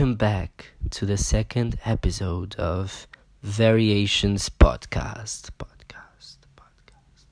[0.00, 3.06] Welcome back to the second episode of
[3.42, 5.52] Variations Podcast.
[5.58, 7.26] Podcast, podcast.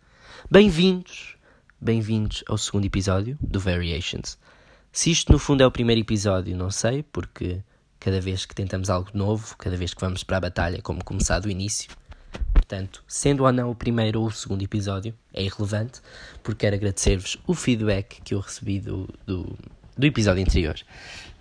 [0.51, 1.37] Bem-vindos,
[1.81, 4.37] bem-vindos ao segundo episódio do Variations.
[4.93, 7.63] Se isto no fundo é o primeiro episódio, não sei, porque
[7.99, 11.39] cada vez que tentamos algo novo, cada vez que vamos para a batalha, como começar
[11.39, 11.91] do início.
[12.53, 16.03] Portanto, sendo ou não o primeiro ou o segundo episódio, é irrelevante,
[16.43, 19.57] porque quero agradecer-vos o feedback que eu recebi do, do,
[19.97, 20.77] do episódio anterior.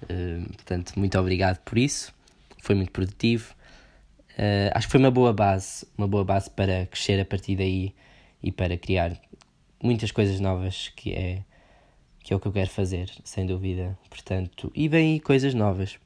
[0.03, 2.13] Uh, portanto, muito obrigado por isso.
[2.61, 3.53] Foi muito produtivo.
[4.37, 7.93] Uh, acho que foi uma boa base, uma boa base para crescer a partir daí
[8.41, 9.19] e para criar
[9.81, 11.43] muitas coisas novas que é
[12.27, 13.97] que é o que eu quero fazer, sem dúvida.
[14.09, 15.97] Portanto, e bem coisas novas.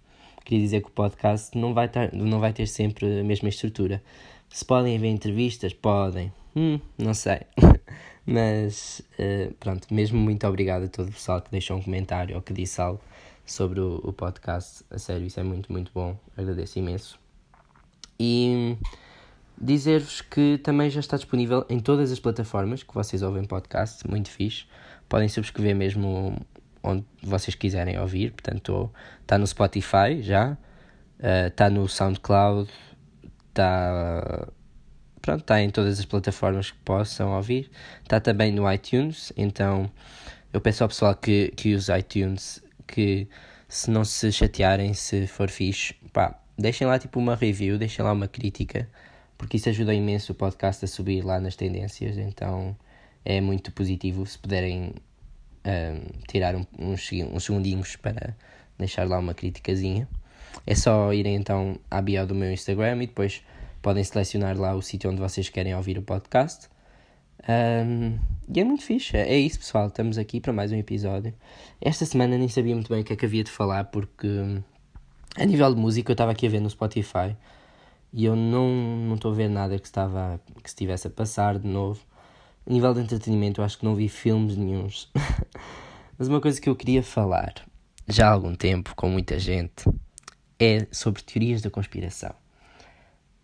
[0.45, 4.03] Queria dizer que o podcast não vai, tar, não vai ter sempre a mesma estrutura.
[4.48, 6.31] Se podem haver entrevistas, podem.
[6.55, 7.39] Hum, não sei.
[8.23, 12.41] Mas uh, pronto, mesmo muito obrigado a todo o pessoal que deixou um comentário ou
[12.43, 13.01] que disse algo
[13.45, 14.84] sobre o, o podcast.
[14.89, 16.17] A sério, isso é muito, muito bom.
[16.37, 17.20] Agradeço imenso.
[18.20, 18.77] E
[19.59, 24.29] dizer-vos que também já está disponível em todas as plataformas que vocês ouvem podcast, muito
[24.29, 24.65] fixe.
[25.07, 26.35] Podem subscrever mesmo
[26.83, 30.57] onde vocês quiserem ouvir, portanto está no Spotify já,
[31.48, 32.70] está uh, no SoundCloud,
[33.49, 34.48] está
[35.21, 37.70] pronto, está em todas as plataformas que possam ouvir,
[38.01, 39.91] está também no iTunes, então
[40.51, 43.27] eu peço ao pessoal que, que use iTunes que
[43.67, 48.11] se não se chatearem se for fixe, pá, deixem lá tipo uma review, deixem lá
[48.11, 48.87] uma crítica,
[49.37, 52.75] porque isso ajuda imenso o podcast a subir lá nas tendências, então
[53.23, 54.93] é muito positivo se puderem
[55.65, 58.35] um, tirar um, uns, uns segundinhos para
[58.77, 60.07] deixar lá uma criticazinha.
[60.67, 63.41] É só irem então à bio do meu Instagram e depois
[63.81, 66.67] podem selecionar lá o sítio onde vocês querem ouvir o podcast.
[67.47, 68.19] Um,
[68.53, 69.17] e é muito fixe.
[69.17, 69.88] É isso, pessoal.
[69.88, 71.33] Estamos aqui para mais um episódio.
[71.79, 74.27] Esta semana nem sabia muito bem o que é que havia de falar, porque
[75.38, 77.35] a nível de música eu estava aqui a ver no Spotify
[78.13, 82.01] e eu não estou a ver nada que, estava, que estivesse a passar de novo.
[82.67, 85.09] A nível de entretenimento, eu acho que não vi filmes nenhums.
[86.17, 87.53] Mas uma coisa que eu queria falar
[88.07, 89.85] já há algum tempo com muita gente
[90.59, 92.41] é sobre teorias da conspiração.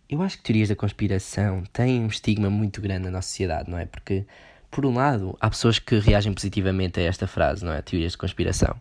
[0.08, 3.78] Eu acho que teorias da conspiração têm um estigma muito grande na nossa sociedade, não
[3.78, 3.84] é?
[3.84, 4.24] Porque,
[4.70, 7.82] por um lado, há pessoas que reagem positivamente a esta frase, não é?
[7.82, 8.74] Teorias de conspiração.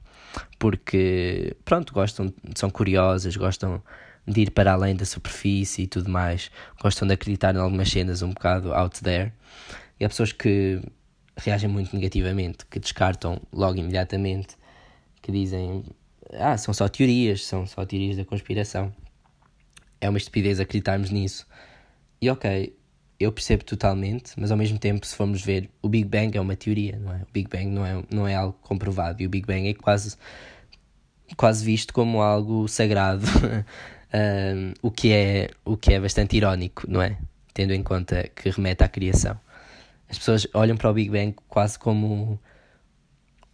[0.58, 3.84] Porque, pronto, gostam, são curiosas, gostam
[4.26, 6.50] de ir para além da superfície e tudo mais,
[6.82, 9.34] gostam de acreditar em algumas cenas um bocado out there.
[10.00, 10.82] E há pessoas que
[11.36, 14.56] reagem muito negativamente, que descartam logo imediatamente,
[15.22, 15.84] que dizem:
[16.34, 18.94] Ah, são só teorias, são só teorias da conspiração.
[20.00, 21.47] É uma estupidez acreditarmos nisso.
[22.22, 22.75] E ok,
[23.19, 26.56] eu percebo totalmente, mas ao mesmo tempo, se formos ver, o Big Bang é uma
[26.56, 27.18] teoria, não é?
[27.18, 30.16] O Big Bang não é, não é algo comprovado e o Big Bang é quase,
[31.36, 33.25] quase visto como algo sagrado,
[34.13, 37.18] um, o, que é, o que é bastante irónico, não é?
[37.53, 39.40] Tendo em conta que remete à criação.
[40.09, 42.40] As pessoas olham para o Big Bang quase como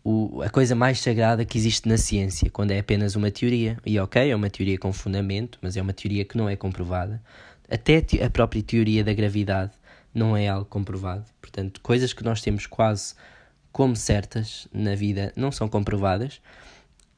[0.04, 3.78] o, a coisa mais sagrada que existe na ciência, quando é apenas uma teoria.
[3.86, 7.22] E ok, é uma teoria com fundamento, mas é uma teoria que não é comprovada.
[7.70, 9.72] Até a própria teoria da gravidade
[10.14, 11.26] não é algo comprovado.
[11.42, 13.16] Portanto, coisas que nós temos quase
[13.72, 16.42] como certas na vida não são comprovadas.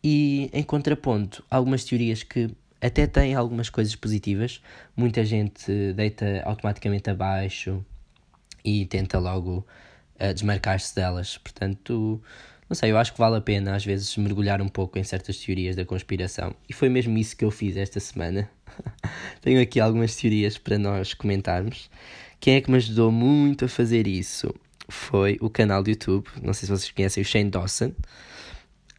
[0.03, 4.61] E em contraponto, algumas teorias que até têm algumas coisas positivas,
[4.95, 7.83] muita gente deita automaticamente abaixo
[8.63, 9.65] e tenta logo
[10.19, 11.37] uh, desmarcar-se delas.
[11.37, 12.21] Portanto,
[12.69, 15.37] não sei, eu acho que vale a pena às vezes mergulhar um pouco em certas
[15.37, 16.55] teorias da conspiração.
[16.67, 18.49] E foi mesmo isso que eu fiz esta semana.
[19.41, 21.89] Tenho aqui algumas teorias para nós comentarmos.
[22.39, 24.53] Quem é que me ajudou muito a fazer isso?
[24.89, 26.27] Foi o canal do YouTube.
[26.41, 27.91] Não sei se vocês conhecem o Shane Dawson.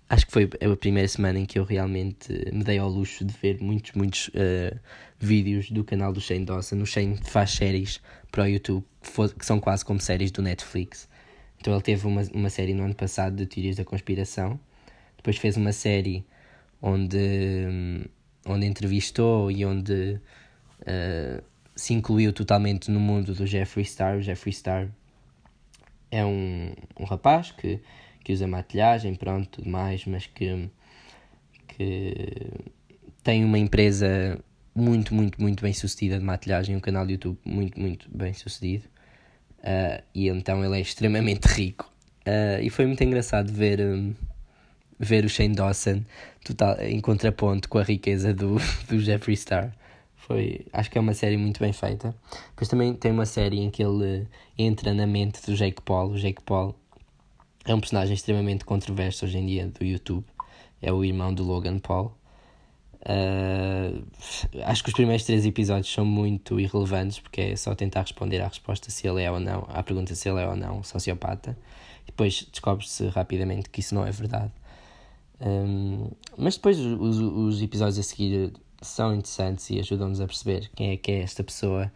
[0.09, 3.35] Acho que foi a primeira semana em que eu realmente me dei ao luxo de
[3.43, 4.79] ver muitos, muitos uh,
[5.19, 6.77] vídeos do canal do Shane Dawson.
[6.77, 8.85] O Shane faz séries para o YouTube
[9.37, 11.09] que são quase como séries do Netflix.
[11.67, 14.57] Então ele teve uma, uma série no ano passado de teorias da conspiração.
[15.17, 16.25] Depois fez uma série
[16.81, 18.09] onde,
[18.47, 20.21] onde entrevistou e onde
[20.83, 21.43] uh,
[21.75, 24.17] se incluiu totalmente no mundo do Jeffree Star.
[24.17, 24.89] O Jeffree Star
[26.09, 27.81] é um, um rapaz que,
[28.23, 30.71] que usa maquilhagem, pronto, tudo mais, mas que,
[31.67, 32.15] que
[33.25, 34.39] tem uma empresa
[34.73, 38.85] muito, muito, muito bem sucedida de maquilhagem, um canal de YouTube muito, muito bem sucedido.
[39.67, 41.91] Uh, e então ele é extremamente rico.
[42.25, 44.15] Uh, e foi muito engraçado ver, um,
[44.99, 46.05] ver o Shane Dawson
[46.45, 48.57] total, em contraponto com a riqueza do,
[48.89, 49.73] do Jeffree Star.
[50.15, 52.15] Foi, acho que é uma série muito bem feita.
[52.51, 54.27] Depois também tem uma série em que ele
[54.57, 56.13] entra na mente do Jake Paul.
[56.13, 56.75] O Jake Paul
[57.65, 60.25] é um personagem extremamente controverso hoje em dia do YouTube.
[60.81, 62.16] É o irmão do Logan Paul.
[63.09, 64.05] Uh,
[64.65, 68.49] acho que os primeiros três episódios são muito irrelevantes porque é só tentar responder à
[68.49, 71.57] resposta se ele é ou não, à pergunta se ele é ou não sociopata.
[72.05, 74.51] Depois descobre-se rapidamente que isso não é verdade.
[75.41, 80.91] Um, mas depois os, os episódios a seguir são interessantes e ajudam-nos a perceber quem
[80.91, 81.93] é que é esta pessoa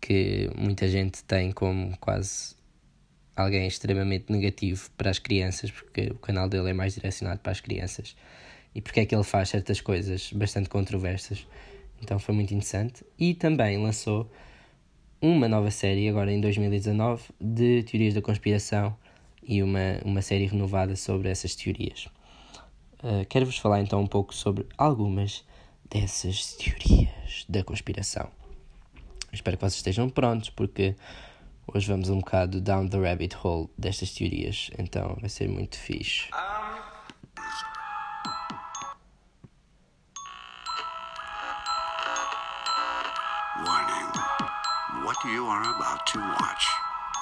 [0.00, 2.54] que muita gente tem como quase
[3.36, 7.60] alguém extremamente negativo para as crianças, porque o canal dele é mais direcionado para as
[7.60, 8.16] crianças
[8.74, 11.46] e porque é que ele faz certas coisas bastante controversas.
[12.02, 13.04] Então foi muito interessante.
[13.18, 14.30] E também lançou
[15.20, 18.96] uma nova série, agora em 2019, de teorias da conspiração
[19.42, 22.08] e uma, uma série renovada sobre essas teorias.
[23.02, 25.44] Uh, Quero-vos falar então um pouco sobre algumas
[25.90, 28.28] dessas teorias da conspiração.
[29.32, 30.94] Espero que vocês estejam prontos, porque
[31.66, 36.28] hoje vamos um bocado down the rabbit hole destas teorias, então vai ser muito fixe.
[45.26, 46.66] You are about to watch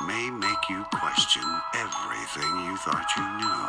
[0.06, 1.42] may make you question
[1.74, 3.62] everything you thought you knew.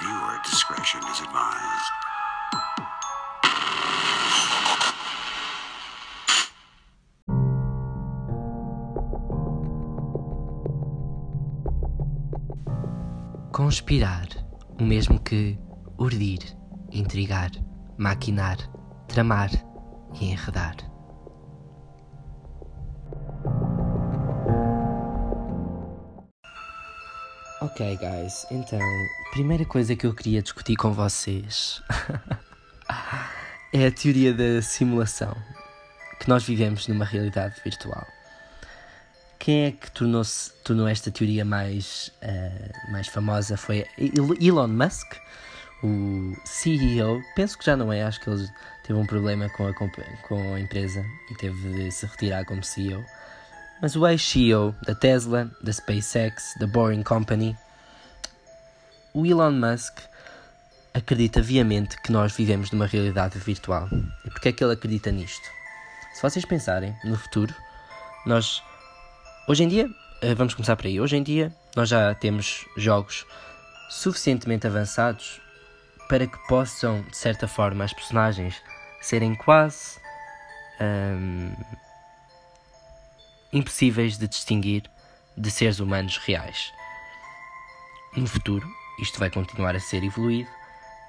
[0.00, 1.92] Viewer discretion is advised.
[13.52, 14.26] Conspirar,
[14.80, 15.58] o mesmo que
[16.00, 16.40] urdir,
[16.90, 17.50] intrigar,
[17.96, 18.56] maquinar,
[19.06, 19.50] tramar
[20.20, 20.91] e enredar.
[27.64, 28.80] Ok, guys, então,
[29.30, 31.80] primeira coisa que eu queria discutir com vocês
[33.72, 35.32] é a teoria da simulação,
[36.18, 38.04] que nós vivemos numa realidade virtual.
[39.38, 40.22] Quem é que tornou,
[40.64, 43.86] tornou esta teoria mais, uh, mais famosa foi
[44.40, 45.14] Elon Musk,
[45.84, 47.22] o CEO.
[47.36, 48.48] Penso que já não é, acho que ele
[48.82, 53.04] teve um problema com a, com a empresa e teve de se retirar como CEO
[53.82, 57.58] mas o ex-CEO da Tesla, da SpaceX, da Boring Company,
[59.12, 59.98] o Elon Musk
[60.94, 63.88] acredita viamente que nós vivemos numa realidade virtual.
[64.24, 65.46] E porquê é que ele acredita nisto?
[66.14, 67.52] Se vocês pensarem no futuro,
[68.24, 68.62] nós
[69.48, 69.90] hoje em dia,
[70.20, 71.00] eh, vamos começar por aí.
[71.00, 73.26] Hoje em dia, nós já temos jogos
[73.90, 75.40] suficientemente avançados
[76.08, 78.54] para que possam, de certa forma, as personagens
[79.00, 79.98] serem quase
[80.80, 81.52] hum,
[83.52, 84.90] impossíveis de distinguir
[85.36, 86.72] de seres humanos reais.
[88.16, 88.66] No futuro,
[89.00, 90.50] isto vai continuar a ser evoluído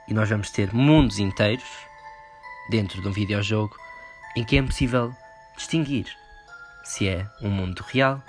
[0.07, 1.69] e nós vamos ter mundos inteiros
[2.69, 3.75] dentro de um videojogo
[4.35, 5.13] em que é impossível
[5.55, 6.05] distinguir
[6.83, 8.21] se é um mundo real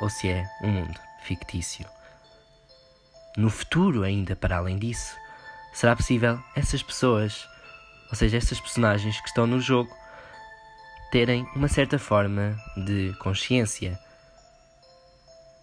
[0.00, 1.86] ou se é um mundo fictício.
[3.36, 5.16] No futuro, ainda para além disso,
[5.72, 7.48] será possível essas pessoas,
[8.10, 9.94] ou seja, essas personagens que estão no jogo,
[11.10, 13.98] terem uma certa forma de consciência.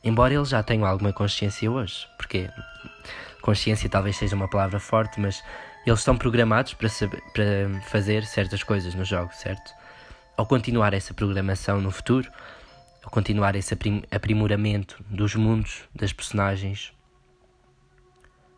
[0.04, 2.50] Embora eles já tenham alguma consciência hoje, porque
[3.42, 5.44] consciência talvez seja uma palavra forte, mas
[5.86, 9.74] eles estão programados para, saber, para fazer certas coisas no jogo, certo?
[10.36, 12.30] Ao continuar essa programação no futuro,
[13.04, 13.74] ao continuar esse
[14.12, 16.94] aprimoramento dos mundos, das personagens,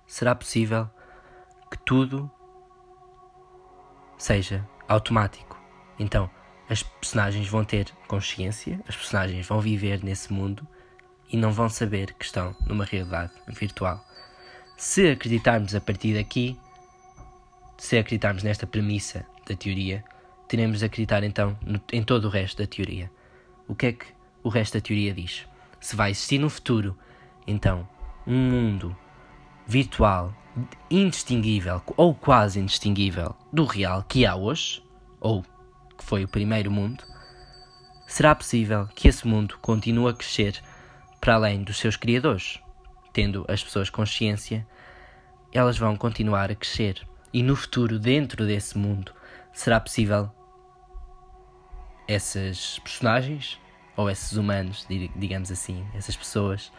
[0.07, 0.89] será possível
[1.69, 2.29] que tudo
[4.17, 5.55] seja automático.
[5.99, 6.29] Então,
[6.69, 10.67] as personagens vão ter consciência, as personagens vão viver nesse mundo
[11.27, 14.03] e não vão saber que estão numa realidade virtual.
[14.77, 16.57] Se acreditarmos a partir daqui,
[17.77, 20.03] se acreditarmos nesta premissa da teoria,
[20.47, 23.11] teremos de acreditar então no, em todo o resto da teoria.
[23.67, 24.05] O que é que
[24.43, 25.47] o resto da teoria diz?
[25.81, 26.97] Se vai existir no futuro,
[27.47, 27.87] então,
[28.27, 28.95] um mundo
[29.65, 30.35] virtual
[30.89, 34.83] indistinguível ou quase indistinguível do real que há hoje,
[35.19, 35.43] ou
[35.99, 37.03] que foi o primeiro mundo,
[38.07, 40.59] será possível que esse mundo continue a crescer
[41.21, 42.59] para além dos seus criadores.
[43.13, 44.65] Tendo as pessoas consciência,
[45.51, 47.05] elas vão continuar a crescer.
[47.33, 49.13] E no futuro, dentro desse mundo,
[49.53, 50.31] será possível
[52.07, 53.59] essas personagens,
[53.95, 56.71] ou esses humanos, digamos assim, essas pessoas,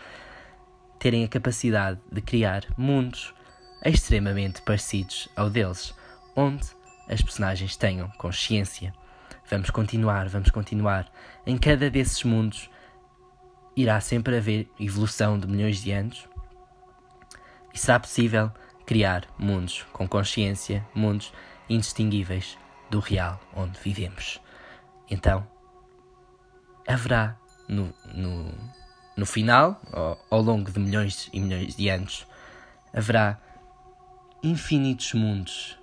[0.98, 3.34] terem a capacidade de criar mundos
[3.84, 5.94] extremamente parecidos ao deles,
[6.34, 6.66] onde
[7.08, 8.92] as personagens tenham consciência.
[9.50, 11.10] Vamos continuar, vamos continuar.
[11.44, 12.70] Em cada desses mundos
[13.74, 16.28] irá sempre haver evolução de milhões de anos
[17.74, 18.52] e será possível
[18.86, 21.32] criar mundos com consciência, mundos
[21.68, 22.56] indistinguíveis
[22.90, 24.40] do real onde vivemos.
[25.10, 25.44] Então,
[26.86, 27.36] haverá
[27.68, 28.54] no, no,
[29.16, 32.24] no final, ao, ao longo de milhões e milhões de anos,
[32.94, 33.36] haverá
[34.44, 35.76] infinitos mundos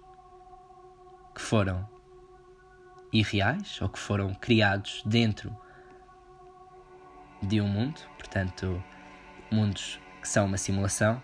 [1.35, 1.96] que foram
[3.11, 5.55] irreais ou que foram criados dentro
[7.41, 8.83] de um mundo, portanto,
[9.51, 11.21] mundos que são uma simulação,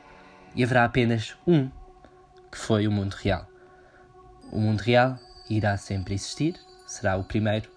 [0.55, 1.69] e haverá apenas um
[2.51, 3.47] que foi o mundo real.
[4.51, 5.17] O mundo real
[5.49, 7.69] irá sempre existir, será o primeiro,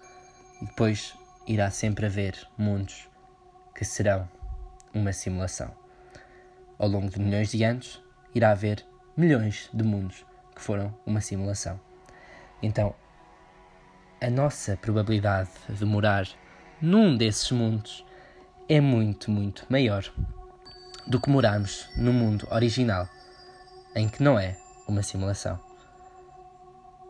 [0.61, 1.15] e depois
[1.47, 3.09] irá sempre haver mundos
[3.73, 4.29] que serão
[4.93, 5.73] uma simulação.
[6.77, 8.85] Ao longo de milhões de anos, irá haver
[9.15, 11.79] milhões de mundos que foram uma simulação.
[12.61, 12.93] Então,
[14.19, 16.27] a nossa probabilidade de morar
[16.81, 18.05] num desses mundos
[18.67, 20.03] é muito, muito maior
[21.05, 23.07] do que morarmos no mundo original,
[23.95, 24.57] em que não é
[24.87, 25.59] uma simulação.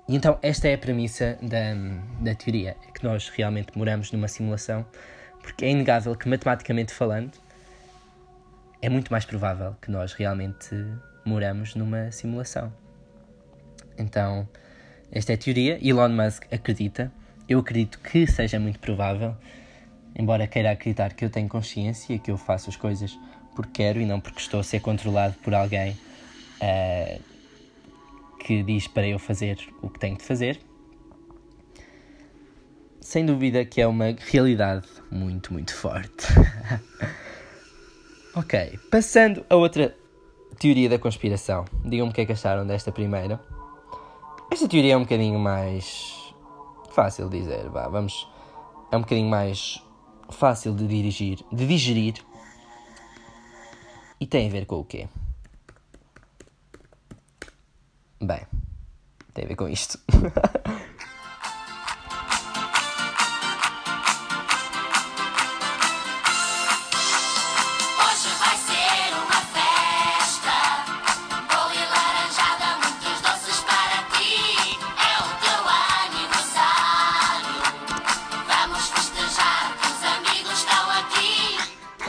[0.08, 1.74] E então, esta é a premissa da,
[2.22, 4.86] da teoria: é que nós realmente moramos numa simulação,
[5.42, 7.34] porque é inegável que, matematicamente falando,
[8.82, 10.76] é muito mais provável que nós realmente
[11.26, 12.72] moramos numa simulação.
[13.98, 14.48] Então,
[15.12, 15.80] esta é a teoria.
[15.82, 17.12] Elon Musk acredita.
[17.48, 19.34] Eu acredito que seja muito provável,
[20.16, 23.18] embora queira acreditar que eu tenho consciência, que eu faço as coisas
[23.56, 25.98] porque quero e não porque estou a ser controlado por alguém
[26.62, 27.24] uh,
[28.40, 30.60] que diz para eu fazer o que tenho de fazer.
[33.02, 36.28] Sem dúvida que é uma realidade muito, muito forte.
[38.36, 39.96] ok, passando a outra
[40.60, 41.66] teoria da conspiração.
[41.86, 43.40] Digam-me o que é que acharam desta primeira.
[44.50, 46.34] Esta teoria é um bocadinho mais
[46.92, 48.28] fácil de dizer, vá, vamos.
[48.92, 49.84] É um bocadinho mais
[50.30, 52.16] fácil de dirigir, de digerir.
[54.20, 55.08] E tem a ver com o quê?
[58.20, 58.42] Bem,
[59.34, 60.00] tem a ver com isto.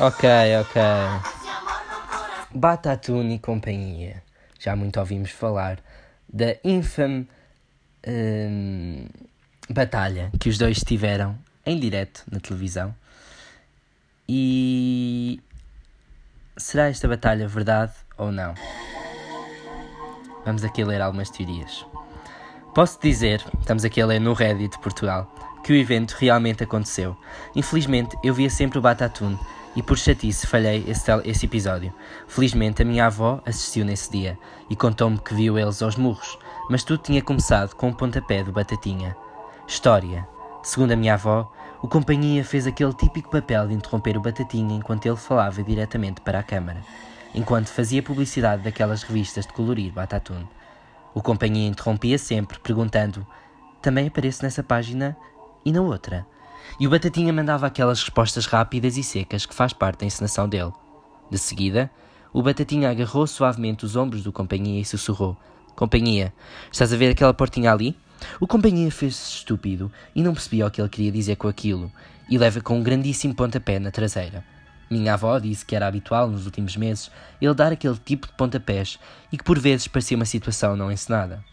[0.01, 0.29] Ok,
[0.61, 0.81] ok.
[2.55, 4.23] Batatune e companhia.
[4.57, 5.81] Já muito ouvimos falar
[6.33, 7.29] da infame
[8.07, 9.07] hum,
[9.69, 11.37] batalha que os dois tiveram
[11.67, 12.95] em direto na televisão.
[14.29, 15.41] E
[16.57, 18.55] será esta batalha verdade ou não?
[20.45, 21.85] Vamos aqui ler algumas teorias.
[22.73, 25.29] Posso dizer, estamos aqui a ler no Reddit de Portugal,
[25.65, 27.17] que o evento realmente aconteceu.
[27.57, 29.37] Infelizmente, eu via sempre o Batatune
[29.79, 31.95] e por chatice falhei esse, esse episódio.
[32.27, 34.37] Felizmente a minha avó assistiu nesse dia
[34.69, 36.37] e contou-me que viu eles aos murros,
[36.69, 39.17] mas tudo tinha começado com o um pontapé do Batatinha.
[39.69, 40.27] História.
[40.65, 45.07] Segundo a minha avó, o companhia fez aquele típico papel de interromper o Batatinha enquanto
[45.07, 46.83] ele falava diretamente para a câmara,
[47.33, 50.49] enquanto fazia publicidade daquelas revistas de colorir Batatune.
[51.15, 53.25] O companhia interrompia sempre, perguntando:
[53.81, 55.17] Também apareço nessa página
[55.65, 56.27] e na outra?
[56.81, 60.73] E o Batatinha mandava aquelas respostas rápidas e secas que faz parte da encenação dele.
[61.31, 61.91] De seguida,
[62.33, 65.37] o Batatinha agarrou suavemente os ombros do Companhia e sussurrou:
[65.75, 66.33] Companhia,
[66.71, 67.97] estás a ver aquela portinha ali?
[68.41, 71.91] O Companhia fez-se estúpido e não percebia o que ele queria dizer com aquilo,
[72.29, 74.45] e leva com um grandíssimo pontapé na traseira.
[74.91, 78.99] Minha avó disse que era habitual nos últimos meses ele dar aquele tipo de pontapés
[79.31, 81.45] e que por vezes parecia uma situação não encenada.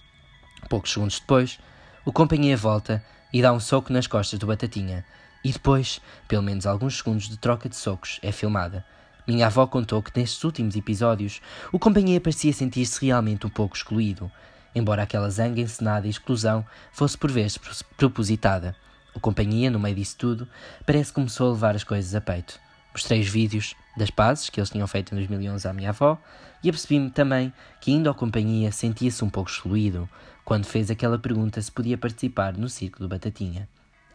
[0.69, 1.59] Poucos segundos depois,
[2.05, 3.03] o Companhia volta
[3.35, 5.03] e dá um soco nas costas do Batatinha.
[5.43, 8.85] E depois, pelo menos alguns segundos de troca de socos, é filmada.
[9.27, 14.31] Minha avó contou que nestes últimos episódios o companhia parecia sentir-se realmente um pouco excluído,
[14.73, 17.59] embora aquela zanga encenada e exclusão fosse por vezes
[17.97, 18.73] propositada.
[19.13, 20.47] O companhia, no meio disso tudo,
[20.85, 22.57] parece que começou a levar as coisas a peito.
[22.93, 26.17] Mostrei os vídeos das pazes que eles tinham feito em 2011 à minha avó
[26.63, 27.51] e apercebi-me também
[27.81, 30.09] que, indo à companhia, sentia-se um pouco excluído,
[30.45, 33.67] quando fez aquela pergunta se podia participar no circo do Batatinha.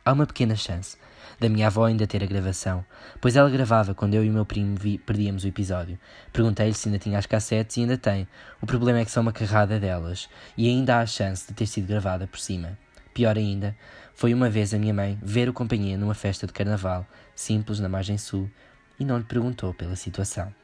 [0.05, 0.97] Há uma pequena chance
[1.41, 2.85] da minha avó ainda ter a gravação,
[3.21, 5.99] pois ela gravava quando eu e o meu primo vi, perdíamos o episódio.
[6.33, 8.29] Perguntei-lhe se ainda tinha as cassetes e ainda tem.
[8.63, 11.67] O problema é que são uma carrada delas e ainda há a chance de ter
[11.67, 12.79] sido gravada por cima.
[13.13, 13.77] Pior ainda,
[14.15, 17.89] foi uma vez a minha mãe ver o companhia numa festa de carnaval, simples na
[17.89, 18.49] margem sul,
[19.01, 20.55] e não lhe perguntou pela situação.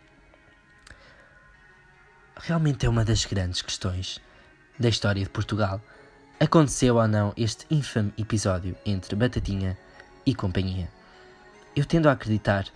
[2.36, 4.20] Realmente é uma das grandes questões
[4.78, 5.80] da história de Portugal,
[6.38, 9.76] aconteceu ou não este infame episódio entre Batatinha
[10.24, 10.88] e companhia.
[11.74, 12.66] Eu tendo a acreditar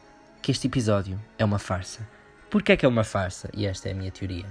[0.41, 2.07] que este episódio é uma farsa.
[2.49, 3.51] Porquê é que é uma farsa?
[3.55, 4.47] E esta é a minha teoria.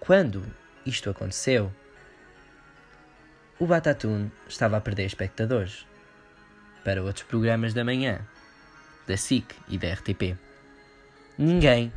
[0.00, 0.44] Quando
[0.86, 1.72] isto aconteceu,
[3.58, 5.86] o Batatune estava a perder espectadores
[6.84, 8.20] para outros programas da manhã,
[9.06, 10.36] da SIC e da RTP.
[11.36, 11.92] Ninguém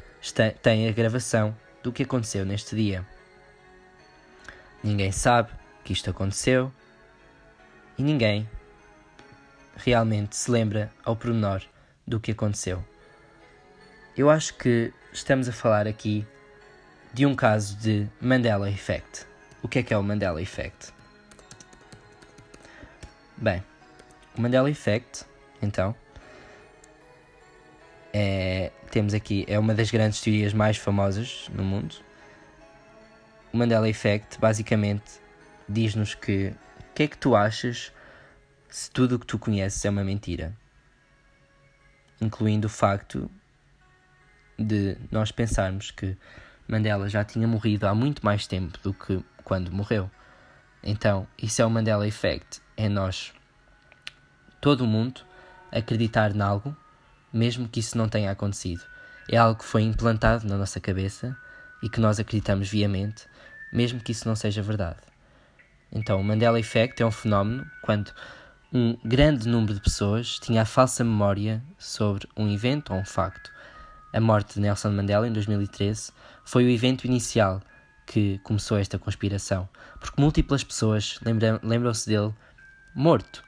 [0.62, 3.06] tem a gravação do que aconteceu neste dia.
[4.84, 5.52] Ninguém sabe
[5.84, 6.72] que isto aconteceu
[7.98, 8.50] e ninguém
[9.76, 11.62] realmente se lembra ao pormenor
[12.06, 12.84] do que aconteceu.
[14.18, 16.26] Eu acho que estamos a falar aqui
[17.14, 19.26] de um caso de Mandela Effect.
[19.62, 20.94] O que é que é o Mandela Effect?
[23.38, 23.64] Bem,
[24.38, 25.26] o Mandela Effect,
[25.62, 25.96] então,
[28.14, 31.96] é, temos aqui, é uma das grandes teorias mais famosas no mundo.
[33.54, 35.22] O Mandela Effect basicamente
[35.68, 37.92] diz-nos que o que é que tu achas
[38.70, 40.56] se tudo o que tu conheces é uma mentira?
[42.22, 43.30] Incluindo o facto
[44.58, 46.18] de nós pensarmos que
[46.68, 50.10] Mandela já tinha morrido há muito mais tempo do que quando morreu.
[50.84, 52.62] Então, isso é o Mandela Effect.
[52.78, 53.34] É nós,
[54.60, 55.22] todo o mundo,
[55.72, 56.76] acreditar em algo,
[57.34, 58.82] mesmo que isso não tenha acontecido.
[59.30, 61.38] É algo que foi implantado na nossa cabeça
[61.82, 63.26] e que nós acreditamos viamente,
[63.72, 65.00] mesmo que isso não seja verdade.
[65.92, 68.12] Então, o Mandela Effect é um fenómeno quando
[68.74, 73.52] um grande número de pessoas tinha a falsa memória sobre um evento ou um facto.
[74.14, 76.12] A morte de Nelson Mandela em 2013
[76.46, 77.62] foi o evento inicial
[78.06, 79.68] que começou esta conspiração,
[80.00, 81.20] porque múltiplas pessoas
[81.64, 82.34] lembram-se dele
[82.94, 83.44] morto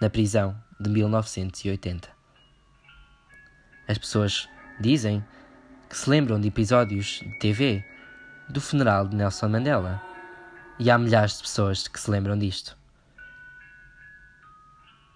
[0.00, 2.13] na prisão de 1980.
[3.86, 4.48] As pessoas
[4.80, 5.24] dizem
[5.88, 7.84] que se lembram de episódios de TV
[8.48, 10.02] do funeral de Nelson Mandela
[10.78, 12.76] e há milhares de pessoas que se lembram disto.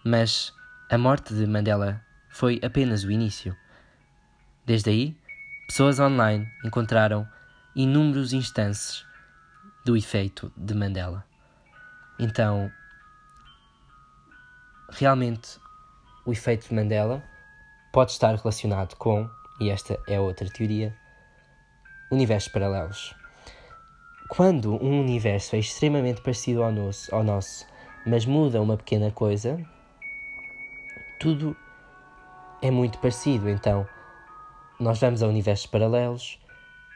[0.04, 0.52] Mas
[0.90, 3.56] a morte de Mandela foi apenas o início.
[4.64, 5.16] Desde aí,
[5.66, 7.28] pessoas online encontraram
[7.74, 9.04] inúmeros instantes
[9.84, 11.24] do efeito de Mandela.
[12.18, 12.70] Então,
[14.90, 15.58] realmente,
[16.24, 17.22] o efeito de Mandela
[17.92, 19.28] pode estar relacionado com,
[19.60, 20.94] e esta é outra teoria,
[22.10, 23.14] universos paralelos.
[24.28, 27.66] Quando um universo é extremamente parecido ao nosso, ao nosso,
[28.06, 29.58] mas muda uma pequena coisa,
[31.18, 31.56] tudo
[32.62, 33.48] é muito parecido.
[33.48, 33.88] Então,
[34.78, 36.38] nós vamos a universos paralelos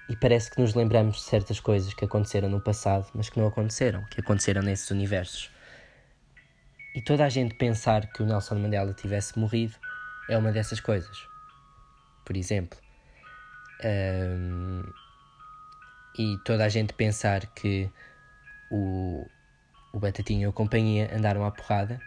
[0.09, 3.47] e parece que nos lembramos de certas coisas que aconteceram no passado, mas que não
[3.47, 5.51] aconteceram, que aconteceram nesses universos.
[6.95, 9.75] E toda a gente pensar que o Nelson Mandela tivesse morrido
[10.29, 11.27] é uma dessas coisas.
[12.25, 12.79] Por exemplo.
[13.85, 14.83] Um,
[16.19, 17.91] e toda a gente pensar que
[18.71, 19.27] o,
[19.93, 22.01] o Batatinha e a companhia andaram à porrada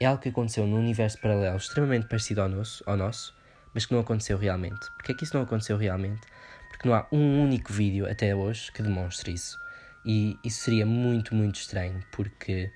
[0.00, 3.34] é algo que aconteceu num universo paralelo extremamente parecido ao nosso, ao nosso
[3.74, 4.90] mas que não aconteceu realmente.
[4.92, 6.20] Porquê é que isso não aconteceu realmente?
[6.68, 9.58] Porque não há um único vídeo até hoje que demonstre isso.
[10.04, 12.70] E isso seria muito, muito estranho, porque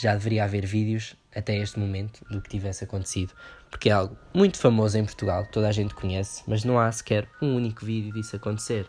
[0.00, 3.32] já deveria haver vídeos até este momento do que tivesse acontecido,
[3.70, 7.28] porque é algo muito famoso em Portugal, toda a gente conhece, mas não há sequer
[7.40, 8.86] um único vídeo disso acontecer.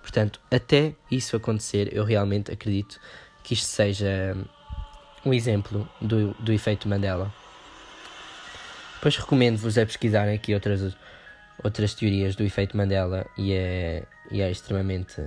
[0.00, 3.00] Portanto, até isso acontecer, eu realmente acredito
[3.42, 4.36] que isto seja
[5.24, 7.32] um exemplo do, do efeito Mandela.
[8.94, 10.96] Depois recomendo-vos a pesquisarem aqui outras,
[11.62, 15.22] outras teorias do efeito Mandela e é, e é extremamente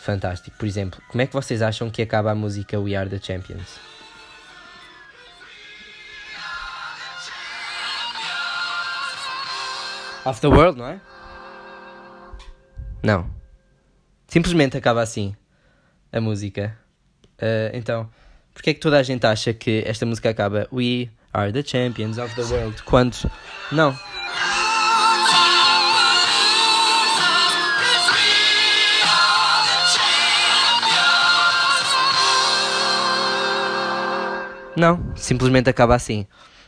[0.00, 0.56] fantástico.
[0.56, 3.97] Por exemplo, como é que vocês acham que acaba a música We Are the Champions?
[10.28, 11.00] Of the World, não é?
[13.02, 13.30] Não.
[14.26, 15.34] Simplesmente acaba assim
[16.12, 16.76] a música.
[17.38, 18.10] Uh, então,
[18.52, 22.18] porque é que toda a gente acha que esta música acaba We are the champions
[22.18, 23.16] of the world quando
[23.72, 23.96] não?
[34.76, 36.26] Não, simplesmente acaba assim.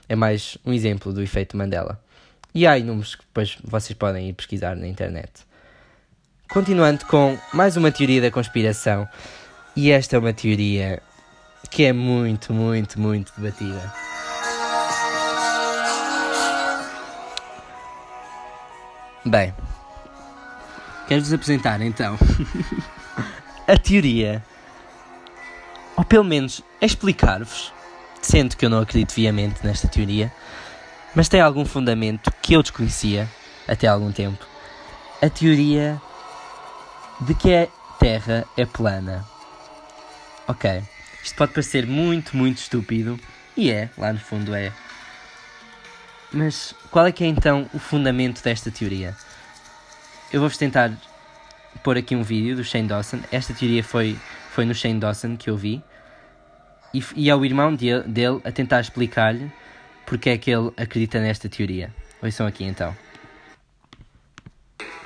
[0.09, 2.03] É mais um exemplo do efeito Mandela.
[2.55, 5.31] E há inúmeros que depois vocês podem ir pesquisar na internet.
[6.49, 9.09] Continuando com mais uma teoria da conspiração,
[9.77, 11.01] e esta é uma teoria
[11.71, 13.93] que é muito, muito, muito debatida.
[19.25, 19.55] Bem,
[21.07, 22.19] quero-vos apresentar então
[23.69, 24.43] a teoria,
[25.95, 27.73] ou pelo menos explicar-vos,
[28.21, 30.33] sendo que eu não acredito viamente nesta teoria,
[31.15, 33.29] mas tem algum fundamento que eu desconhecia
[33.67, 34.47] até algum tempo.
[35.23, 36.01] A teoria
[37.21, 37.69] de que a
[37.99, 39.25] Terra é plana.
[40.49, 40.83] Ok,
[41.23, 43.21] isto pode parecer muito, muito estúpido,
[43.57, 44.73] e é, lá no fundo é.
[46.33, 49.17] Mas qual é que é então o fundamento desta teoria?
[50.33, 50.93] Eu vou-vos tentar
[51.83, 53.21] pôr aqui um vídeo do Shane Dawson.
[53.31, 54.19] Esta teoria foi,
[54.51, 55.83] foi no Shane Dawson que eu vi.
[56.95, 59.53] E, e é o irmão de, dele a tentar explicar-lhe
[60.11, 61.95] porque é que ele acredita nesta teoria.
[62.21, 62.91] Ouçam aqui então.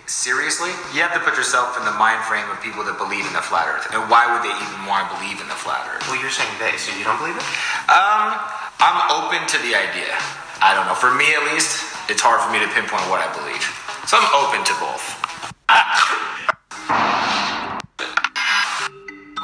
[0.07, 3.33] seriously, you have to put yourself in the mind frame of people that believe in
[3.33, 3.89] the flat Earth.
[3.93, 6.05] And why would they even want to believe in the flat Earth?
[6.09, 7.47] Well, you're saying they, so you don't believe it?
[7.89, 8.37] Um,
[8.81, 10.13] I'm open to the idea.
[10.61, 10.97] I don't know.
[10.97, 13.65] For me, at least, it's hard for me to pinpoint what I believe.
[14.05, 15.05] So I'm open to both.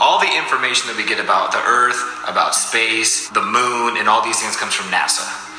[0.00, 4.20] All the information that we get about the Earth, about space, the moon, and all
[4.20, 5.49] these things comes from NASA.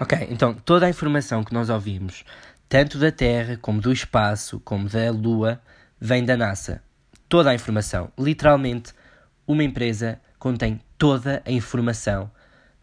[0.00, 2.24] Ok, então toda a informação que nós ouvimos,
[2.68, 5.60] tanto da Terra, como do espaço, como da Lua,
[6.00, 6.82] vem da NASA.
[7.28, 8.12] Toda a informação.
[8.18, 8.92] Literalmente,
[9.46, 12.30] uma empresa contém toda a informação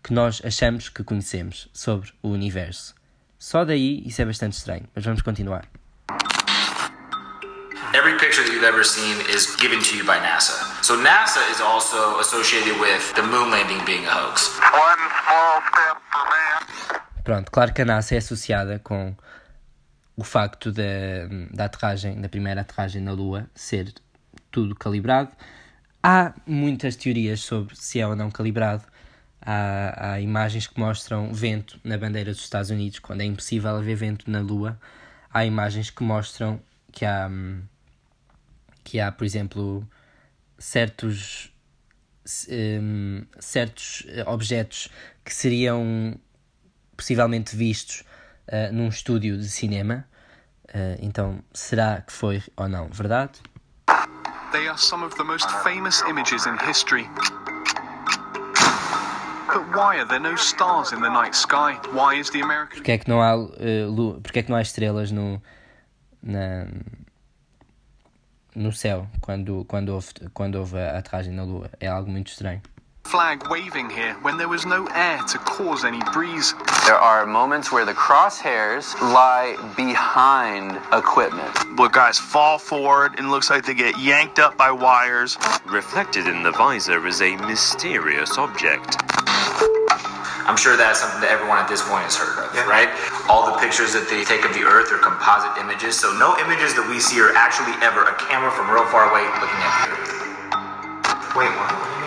[0.04, 2.96] que nós achamos que conhecemos sobre o universo.
[3.40, 5.68] Só daí isso é bastante estranho, mas vamos continuar.
[7.94, 10.54] Every picture that you've ever seen is given to you by NASA.
[10.82, 14.50] So NASA is also associated with the moon landing being a hoax.
[14.74, 15.13] One
[17.24, 19.16] Pronto, claro que a NASA é associada com
[20.16, 20.84] o facto da,
[21.52, 23.94] da aterragem, da primeira aterragem na Lua, ser
[24.52, 25.32] tudo calibrado.
[26.02, 28.84] Há muitas teorias sobre se é ou não calibrado.
[29.42, 33.96] Há, há imagens que mostram vento na bandeira dos Estados Unidos, quando é impossível haver
[33.96, 34.78] vento na Lua.
[35.34, 37.62] Há imagens que mostram que há, hum,
[38.84, 39.88] que há por exemplo,
[40.58, 41.54] certos,
[42.50, 44.90] hum, certos objetos
[45.24, 46.20] que seriam
[46.96, 48.04] possivelmente vistos
[48.48, 50.06] uh, num estúdio de cinema.
[50.70, 53.34] Uh, então, será que foi ou não verdade?
[54.52, 57.08] They are some of the most famous images in history.
[59.48, 61.80] But why are there no stars in the night sky?
[61.92, 63.52] Why is the American Porque é que não há, uh,
[63.88, 65.42] lu- porque é que não há estrelas no,
[66.22, 66.66] na,
[68.56, 71.70] no céu quando, quando, houve, quando houve a aterragem na Lua?
[71.80, 72.62] É algo muito estranho.
[73.14, 76.56] Flag waving here when there was no air to cause any breeze?
[76.88, 81.52] There are moments where the crosshairs lie behind equipment.
[81.78, 85.38] where guys fall forward and looks like they get yanked up by wires.
[85.68, 88.98] Reflected in the visor is a mysterious object.
[90.50, 92.90] I'm sure that's something that everyone at this point has heard of, right?
[93.30, 96.74] All the pictures that they take of the Earth are composite images, so no images
[96.74, 99.94] that we see are actually ever a camera from real far away looking at the
[99.94, 100.10] Earth.
[101.38, 102.03] Wait, what?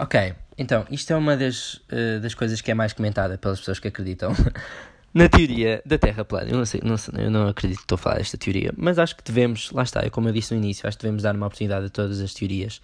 [0.00, 3.78] Ok, então, isto é uma das, eh, das coisas que é mais comentada pelas pessoas
[3.78, 4.32] que acreditam
[5.12, 6.50] na teoria da Terra plana.
[6.50, 9.14] Eu não sei, não eu não acredito que estou a falar desta teoria, mas acho
[9.14, 11.84] que devemos, lá está, como eu disse no início, acho que devemos dar uma oportunidade
[11.84, 12.80] a todas as teorias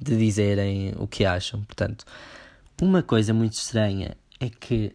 [0.00, 1.60] de dizerem o que acham.
[1.62, 2.04] Portanto,
[2.80, 4.94] uma coisa muito estranha é que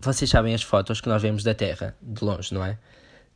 [0.00, 2.76] vocês sabem as fotos que nós vemos da Terra de longe, não é?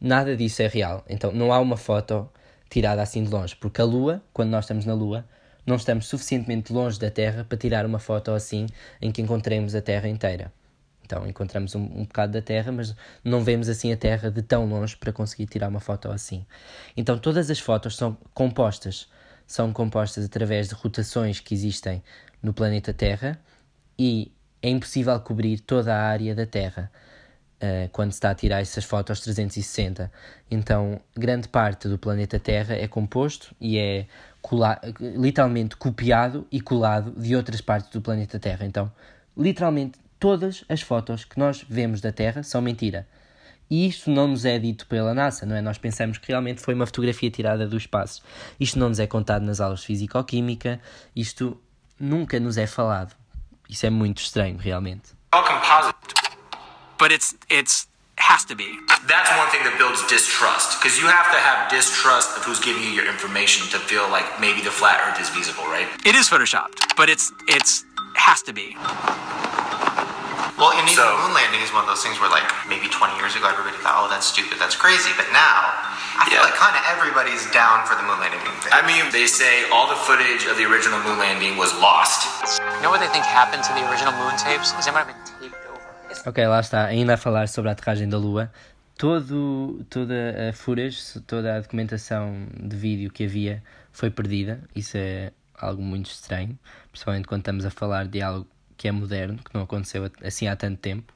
[0.01, 1.05] Nada disso é real.
[1.09, 2.29] Então, não há uma foto
[2.69, 5.25] tirada assim de longe, porque a Lua, quando nós estamos na Lua,
[5.68, 8.66] não estamos suficientemente longe da Terra para tirar uma foto assim
[9.02, 10.50] em que encontremos a Terra inteira.
[11.04, 14.66] Então encontramos um, um bocado da Terra, mas não vemos assim a Terra de tão
[14.66, 16.46] longe para conseguir tirar uma foto assim.
[16.96, 19.09] Então todas as fotos são compostas,
[19.46, 22.02] são compostas através de rotações que existem
[22.42, 23.38] no planeta Terra
[23.98, 26.90] e é impossível cobrir toda a área da Terra
[27.62, 30.11] uh, quando se está a tirar essas fotos 360.
[30.51, 34.07] Então, grande parte do planeta Terra é composto e é
[35.01, 38.64] literalmente copiado e colado de outras partes do planeta Terra.
[38.64, 38.90] Então,
[39.37, 43.07] literalmente todas as fotos que nós vemos da Terra são mentira.
[43.71, 45.61] E isto não nos é dito pela NASA, não é?
[45.61, 48.23] Nós pensamos que realmente foi uma fotografia tirada do espaço.
[48.59, 50.81] Isto não nos é contado nas aulas de Físico-Química,
[51.14, 51.61] isto
[52.01, 53.14] nunca nos é falado.
[53.68, 55.11] Isso é muito estranho, realmente.
[55.33, 56.17] All composite.
[56.98, 57.87] But it's it's
[58.18, 58.74] has to be.
[59.06, 62.82] That's one thing that builds distrust, because you have to have distrust of who's giving
[62.82, 65.87] you your information to feel like maybe the flat Earth is feasible, right?
[66.04, 67.84] It is photoshopped, but it's it's
[68.18, 68.74] has to be.
[70.58, 72.88] Well, and even So- the moon landing is one of those things where, like, maybe
[72.90, 75.14] 20 years ago, everybody thought, oh, that's stupid, that's crazy.
[75.16, 75.70] But now,
[76.18, 76.50] I feel Yeah.
[76.50, 78.74] like kind of everybody's down for the moon landing being fake.
[78.74, 82.26] I mean, they say all the footage of the original moon landing was lost.
[82.58, 84.74] You know what they think happened to the original moon tapes?
[84.74, 85.38] Is they might have been taped over.
[86.27, 88.51] Ok, lá está, ainda a falar sobre a aterragem da Lua.
[88.97, 94.61] Todo, toda a footage, toda a documentação de vídeo que havia foi perdida.
[94.75, 96.59] Isso é algo muito estranho,
[96.90, 100.57] principalmente quando estamos a falar de algo que é moderno, que não aconteceu assim há
[100.57, 101.12] tanto tempo.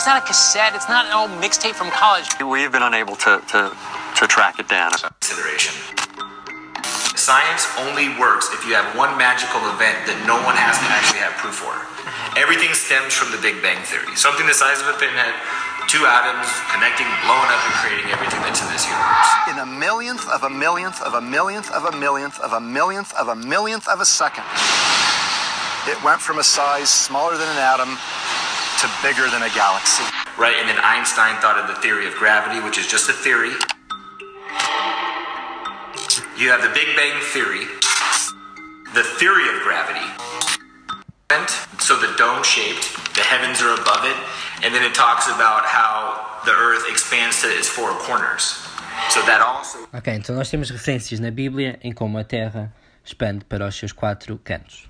[0.00, 0.74] It's not a cassette.
[0.74, 2.26] It's not an old mixtape from college.
[2.42, 3.70] We've been unable to, to,
[4.16, 4.92] to track it down.
[5.20, 5.74] Consideration.
[7.30, 11.22] Science only works if you have one magical event that no one has to actually
[11.22, 11.70] have proof for.
[12.34, 14.10] Everything stems from the Big Bang Theory.
[14.18, 15.30] Something the size of a pinhead,
[15.86, 19.30] two atoms connecting, blowing up, and creating everything that's in this universe.
[19.46, 23.14] In a millionth of a millionth of a millionth of a millionth of a millionth
[23.14, 24.42] of a millionth of a second,
[25.86, 27.94] it went from a size smaller than an atom
[28.82, 30.02] to bigger than a galaxy.
[30.34, 33.54] Right, and then Einstein thought of the theory of gravity, which is just a theory.
[36.40, 37.66] You have the Big Bang Theory,
[38.94, 40.08] the theory of gravity.
[41.80, 44.16] So the dome shaped, the heavens are above it,
[44.64, 48.56] and then it talks about how the earth expands to its four corners.
[49.10, 52.72] So that also Ok, então nós temos referências na Bíblia em como a Terra
[53.04, 54.88] expande para os seus quatro cantos.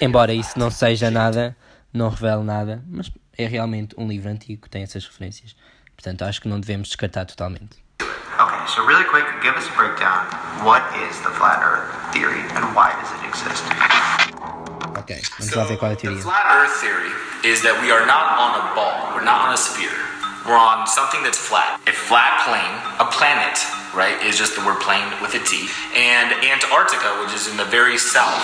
[0.00, 1.56] Embora isso não seja nada,
[1.92, 5.56] não revele nada, mas é realmente um livro antigo que tem essas referências.
[5.96, 7.89] Portanto, acho que não devemos descartar totalmente.
[8.06, 10.24] Okay, so really quick, give us a breakdown.
[10.64, 13.64] What is the flat Earth theory and why does it exist?
[14.96, 17.12] Ok, vamos lá ver qual é a The flat Earth theory
[17.44, 19.12] is that we are not on a ball.
[19.14, 19.92] We're not on a sphere.
[20.46, 21.80] We're on something that's flat.
[21.86, 23.60] A flat plane, a planet,
[23.92, 25.68] right, is just the word plane with a T.
[25.96, 28.40] And Antarctica, which is in the very south,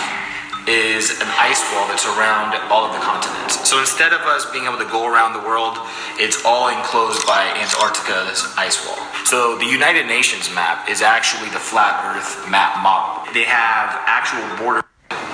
[0.67, 3.63] is an ice wall that's around all of the continents.
[3.69, 5.79] So instead of us being able to go around the world,
[6.19, 8.99] it's all enclosed by Antarctica's ice wall.
[9.25, 13.33] So the United Nations map is actually the flat Earth map model.
[13.33, 14.83] They have actual border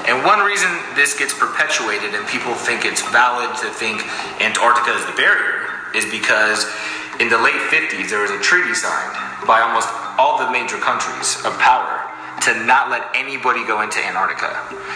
[0.09, 4.03] and one reason this gets perpetuated and people think it's valid to think
[4.42, 6.66] Antarctica is the barrier is because
[7.21, 9.14] in the late 50s there was a treaty signed
[9.47, 12.01] by almost all the major countries of power
[12.44, 14.50] to not let anybody go into Antarctica.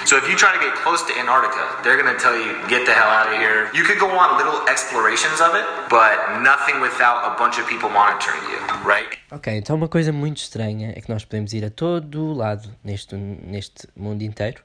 [0.04, 2.92] So if you try to get close to Antarctica, they're to tell you get the
[2.92, 3.70] hell out of here.
[3.72, 7.88] You could go on little explorations of it, but nothing without a bunch of people
[7.88, 9.18] monitoring you, right?
[9.30, 13.14] Ok, então uma coisa muito estranha é que nós podemos ir a todo lado neste,
[13.16, 14.62] neste mundo inteiro.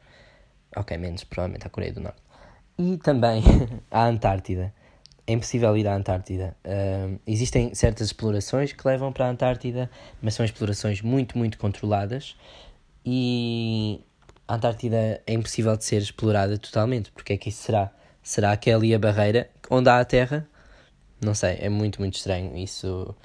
[0.76, 2.22] Ok, menos provavelmente à Coreia do Norte.
[2.80, 3.44] E também
[3.91, 4.74] à Antártida.
[5.28, 6.58] É impossível ir à Antártida.
[6.65, 9.89] Ahm, existem certas explorações que levam para a Antártida,
[10.22, 12.36] mas são explorações muito, muito controladas.
[13.06, 14.04] E
[14.48, 17.12] a Antártida é impossível de ser explorada totalmente.
[17.12, 17.92] Porque é que isso será?
[18.22, 20.48] Será que é ali a barreira onde há a Terra?
[21.24, 23.16] Não sei, é muito, muito estranho isso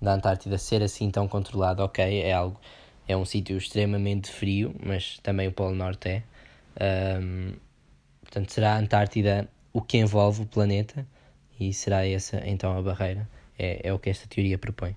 [0.00, 1.82] da Antártida ser assim tão controlado.
[1.82, 2.58] Ok, é algo,
[3.06, 6.22] é um sítio extremamente frio, mas também o Polo Norte é.
[6.80, 7.52] Ahm,
[8.22, 11.06] portanto, será a Antártida o que envolve o planeta
[11.60, 13.28] e será essa então a barreira?
[13.58, 14.96] É, é o que esta teoria propõe.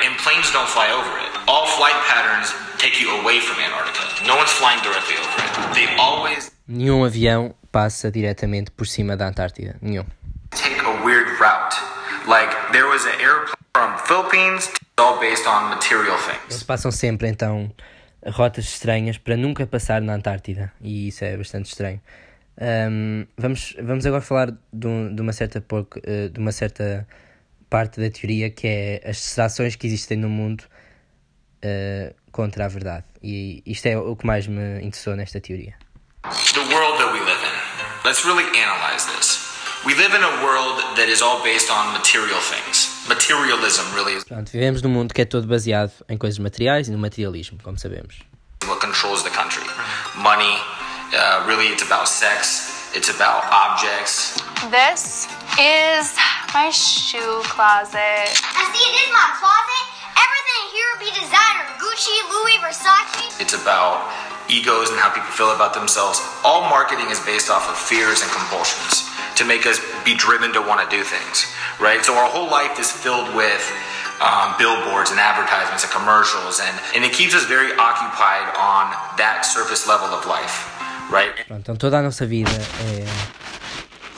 [0.00, 1.32] And planes don't fly over it.
[1.48, 4.26] All flight patterns take you away from Antarctica.
[4.26, 5.74] No one's flying directly over it.
[5.74, 9.76] They always Nenhum avião passa diretamente por cima da Antártida.
[9.80, 10.04] Nenhum.
[10.50, 11.74] take a weird route.
[12.28, 16.42] Like there was an airplane from Philippines, all based on material things.
[16.50, 17.72] Eles passam sempre então
[18.26, 22.00] rotas estranhas para nunca passar na Antártida e isso é bastante estranho.
[22.60, 27.06] Ahm, vamos, vamos agora falar de, um- de uma certa pouco, eh, de uma certa
[27.68, 30.64] parte da teoria que é as distrações que existem no mundo
[31.62, 33.04] eh, contra a verdade.
[33.22, 35.74] E isto é o que mais me interessou nesta teoria.
[36.52, 37.54] The world that we live in.
[38.04, 39.54] Let's really analyze this.
[39.86, 42.90] We live in a world that is all based on material things.
[43.08, 46.90] Materialism really is Pronto, vivemos num mundo que é todo baseado em coisas materiais e
[46.90, 48.16] no materialismo, como sabemos.
[48.66, 49.64] what controls the country.
[50.16, 50.56] Money,
[51.12, 52.72] uh, really, it's about sex.
[52.94, 54.40] It's about objects.
[54.70, 55.26] This
[55.58, 56.16] is
[56.54, 58.30] my shoe closet.
[58.56, 59.93] I see it is my closet.
[60.16, 61.64] Everything here would be designer.
[61.78, 63.40] Gucci, Louis, Versace.
[63.40, 64.10] It's about
[64.48, 66.20] egos and how people feel about themselves.
[66.44, 70.60] All marketing is based off of fears and compulsions to make us be driven to
[70.60, 71.46] want to do things,
[71.80, 72.04] right?
[72.04, 73.62] So our whole life is filled with
[74.20, 79.42] um, billboards and advertisements and commercials, and, and it keeps us very occupied on that
[79.42, 80.70] surface level of life,
[81.10, 81.34] right?
[81.46, 83.04] Pronto, então toda a nossa vida é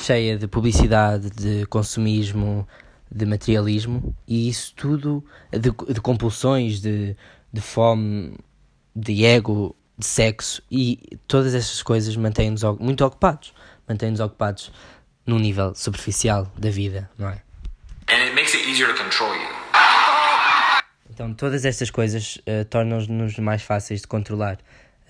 [0.00, 2.68] cheia de publicidade, de consumismo,
[3.10, 7.16] de materialismo e isso tudo, de, de compulsões, de,
[7.52, 8.36] de fome,
[8.94, 13.54] de ego, de sexo e todas essas coisas mantêm-nos muito ocupados,
[13.88, 14.72] mantêm-nos ocupados
[15.26, 17.42] num nível superficial da vida, não é?
[18.08, 19.66] And it makes it easier to control you.
[21.10, 24.58] Então, todas estas coisas eh, tornam-nos mais fáceis de controlar.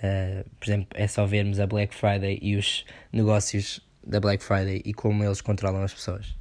[0.00, 4.80] Eh, por exemplo, é só vermos a Black Friday e os negócios da Black Friday
[4.84, 6.36] e como eles controlam as pessoas.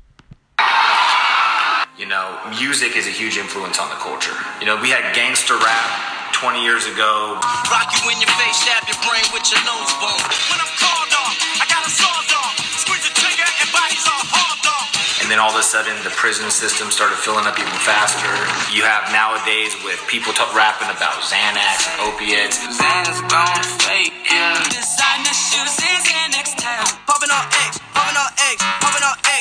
[1.96, 4.36] You know, music is a huge influence on the culture.
[4.60, 7.40] You know, we had gangster rap 20 years ago.
[7.72, 10.20] Rock you in your face, stab your brain with your nose bone.
[10.52, 12.52] When I'm called off, I got a sawed off.
[12.84, 14.92] Squeeze the trigger and bodies are hauled off.
[15.24, 18.28] And then all of a sudden, the prison system started filling up even faster.
[18.76, 22.60] You have nowadays with people t- rapping about Xanax and opiates.
[22.76, 24.60] Xanax gone fake, yeah.
[24.68, 26.92] Designer shoes is in next town.
[27.08, 29.35] Popping on X, popping on X, popping on X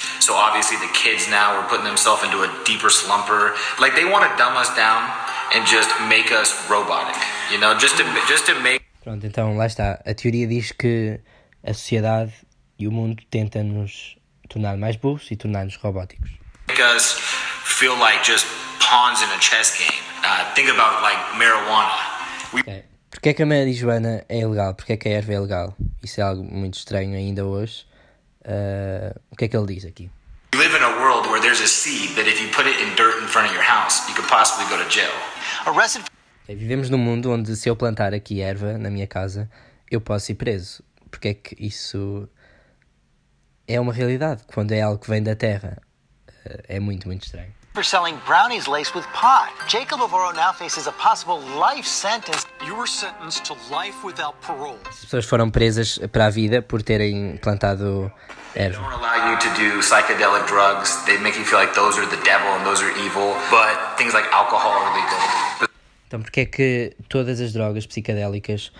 [0.00, 0.24] pills.
[0.24, 3.54] So obviously, the kids now are putting themselves into a deeper slumper.
[3.78, 5.10] Like they want to dumb us down
[5.54, 7.16] and just make us robotic.
[7.52, 10.00] You know, just to just to make Pronto, então lá está.
[10.04, 11.20] A teoria diz que
[11.62, 12.32] a sociedade
[12.78, 14.16] e o mundo tenta nos
[14.48, 16.30] tornar mais burros e tornar-nos robóticos.
[16.68, 17.18] make us
[17.64, 18.46] feel like just
[18.80, 20.02] pawns in a chess game.
[20.24, 21.92] Uh, think about like marijuana.
[22.52, 22.84] We Ok.
[23.10, 24.74] Porquê é que a marijuana é ilegal?
[24.74, 25.76] Porquê é que a erva é ilegal?
[26.02, 27.86] Isso é algo muito estranho ainda hoje.
[28.44, 30.10] Ah, o que é que ele diz aqui?
[30.54, 33.20] live in a world where there's a seed that if you put it in dirt
[33.20, 35.10] in front of your house, you could possibly go to jail.
[35.66, 36.04] Arrested
[36.44, 39.50] Ok, Vivemos num mundo onde se eu plantar aqui erva na minha casa,
[39.90, 40.82] eu posso ir preso.
[41.10, 42.28] Porque é que isso
[43.66, 44.42] é uma realidade?
[44.46, 45.78] Quando é algo que vem da terra,
[46.28, 47.52] ah, é muito, muito estranho.
[47.74, 49.50] For selling brownies laced with pot.
[49.66, 52.46] Jacob Avoro now faces a possible life sentence.
[52.64, 54.78] You were sentenced to life without parole.
[54.88, 58.12] As pessoas foram presas para a vida por terem plantado
[58.54, 58.78] erva.
[58.78, 61.04] don't allow you to do psychedelic drugs.
[61.04, 63.34] They make you feel like those are the devil and those are evil.
[63.50, 65.68] But things like alcohol are legal.
[66.06, 68.70] Então, porque é que todas as drogas psicadélicas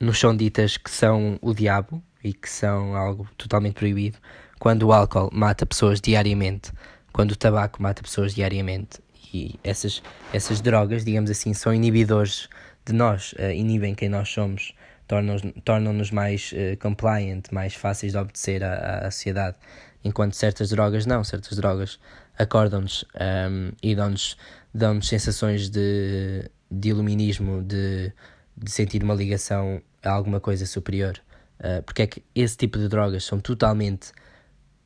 [0.00, 4.18] nos são ditas que são o diabo e que são algo totalmente proibido,
[4.58, 6.72] quando o álcool mata pessoas diariamente,
[7.12, 9.00] quando o tabaco mata pessoas diariamente.
[9.32, 12.48] E essas, essas drogas, digamos assim, são inibidores
[12.84, 14.74] de nós, eh, inibem quem nós somos,
[15.06, 19.56] tornam-nos tornam-nos mais eh, compliant, mais fáceis de obedecer à, à sociedade,
[20.02, 22.00] enquanto certas drogas não, certas drogas
[22.38, 24.36] acordam-nos ehm, e dão-nos
[24.72, 28.12] dão sensações de, de iluminismo, de,
[28.56, 31.20] de sentir uma ligação a alguma coisa superior.
[31.58, 34.12] Uh, porque é que esse tipo de drogas são totalmente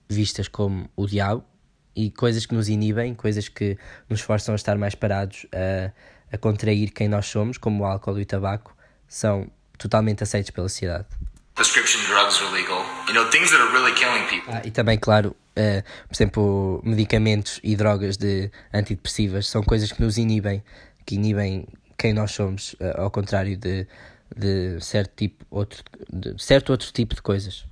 [0.09, 1.45] vistas como o diabo
[1.95, 3.79] e coisas que nos inibem, coisas que
[4.09, 5.93] nos forçam a estar mais parados, a,
[6.35, 8.77] a contrair quem nós somos, como o álcool e o tabaco,
[9.07, 11.07] são totalmente aceitos pela sociedade.
[11.57, 14.43] You know, really.
[14.49, 20.03] Ah, e também, claro, eh, por exemplo, medicamentos e drogas de antidepressivas são coisas que
[20.03, 20.65] nos inibem,
[21.07, 23.87] que inibem quem nós somos, eh, ao contrário de,
[24.37, 27.65] de certo tipo outro de certo outro tipo de coisas.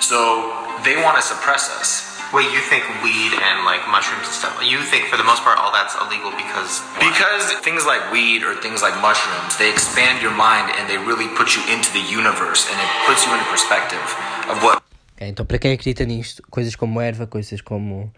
[0.00, 2.13] So they want to suppress us.
[2.34, 4.58] Wait, you think weed and like mushrooms and stuff?
[4.60, 8.56] You think for the most part all that's illegal because Because things like weed or
[8.56, 12.66] things like mushrooms, they expand your mind and they really put you into the universe
[12.68, 14.02] and it puts you into perspective
[14.50, 14.82] of what
[15.14, 18.12] Ok, então, para quem acredita nisto, coisas como erva, coisas como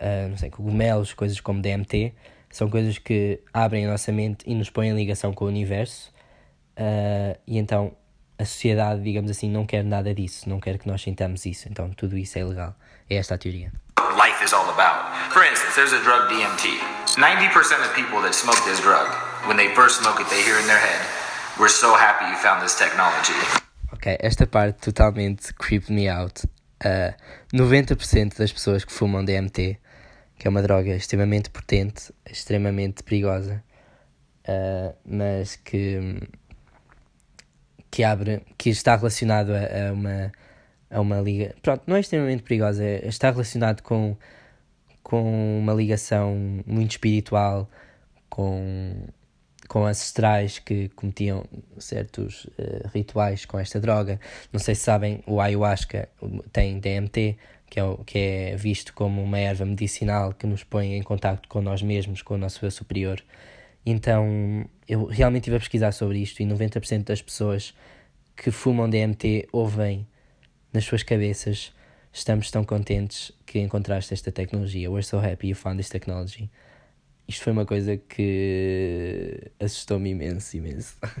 [0.00, 2.12] ah, não sei, cogumelos, coisas como DMT,
[2.50, 6.12] são coisas que abrem a nossa mente e nos põem em ligação com o universo.
[6.76, 7.94] ah, e então
[8.36, 11.68] a sociedade, digamos assim, não quer nada disso, não quer que nós sintamos isso.
[11.70, 12.74] Então tudo isso é ilegal.
[13.10, 13.72] É esta a teoria.
[14.16, 15.12] life is all about.
[15.32, 16.78] For instance, there's a drug DMT.
[17.16, 19.08] 90% of people that smoke this drug,
[19.46, 21.00] when they first smoke it, they hear in their head,
[21.60, 23.34] We're so happy you found this technology.
[23.92, 26.42] Ok, esta parte totalmente creeped me out.
[26.82, 27.12] Uh,
[27.52, 29.78] 90% das pessoas que fumam DMT,
[30.38, 33.62] que é uma droga extremamente potente, extremamente perigosa,
[34.48, 36.22] uh, mas que,
[37.90, 40.32] que abre, que está relacionado a, a uma
[40.90, 41.54] a uma liga.
[41.62, 44.16] Pronto, não é extremamente perigosa, é- está relacionado com,
[45.02, 47.70] com uma ligação muito espiritual,
[48.28, 49.06] com,
[49.68, 51.44] com ancestrais que cometiam
[51.78, 54.20] certos eh, rituais com esta droga.
[54.52, 56.08] Não sei se sabem, o ayahuasca
[56.52, 57.36] tem DMT,
[57.68, 61.62] que é, que é visto como uma erva medicinal que nos põe em contato com
[61.62, 63.22] nós mesmos, com o nosso eu superior.
[63.86, 67.74] Então, eu realmente estive a pesquisar sobre isto e 90% das pessoas
[68.36, 70.06] que fumam DMT ouvem
[70.72, 71.72] nas suas cabeças
[72.12, 74.90] estamos tão contentes que encontraste esta tecnologia.
[74.90, 76.50] We're so happy you found this technology.
[77.28, 80.96] Isto foi uma coisa que assustou-me imenso, imenso.
[81.00, 81.20] Right?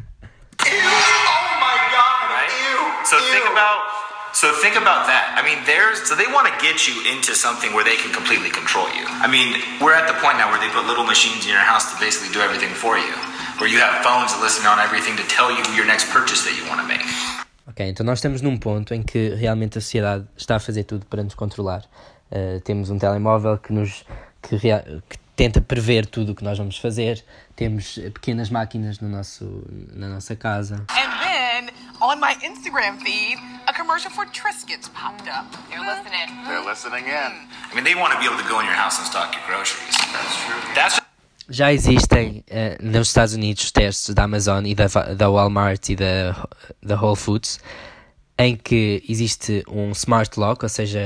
[3.06, 4.00] So think about
[4.32, 5.34] so think about that.
[5.36, 8.50] I mean, there's so they want to get you into something where they can completely
[8.50, 9.04] control you.
[9.06, 11.92] I mean, we're at the point now where they put little machines in your house
[11.92, 13.14] to basically do everything for you.
[13.58, 16.56] Where you have phones that listen on everything to tell you your next purchase that
[16.56, 17.06] you want to make.
[17.80, 21.06] Ok, então nós estamos num ponto em que realmente a sociedade está a fazer tudo
[21.06, 21.82] para nos controlar.
[22.30, 24.04] Uh, temos um telemóvel que nos
[24.42, 27.24] que, que tenta prever tudo o que nós vamos fazer.
[27.56, 30.84] Temos pequenas máquinas no nosso, na nossa casa.
[30.90, 31.70] And then
[32.02, 35.46] on my Instagram feed, a commercial for Triscuits popped up.
[35.70, 36.28] They're listening.
[36.44, 37.32] They're listening in.
[37.72, 39.42] I mean, they want to be able to go in your house and stock your
[39.46, 39.96] groceries.
[40.12, 40.74] That's true.
[40.74, 41.00] That's
[41.50, 46.48] Já existem eh, nos Estados Unidos testes da Amazon e da, da Walmart e da,
[46.80, 47.58] da Whole Foods
[48.38, 51.00] em que existe um smart lock, ou seja,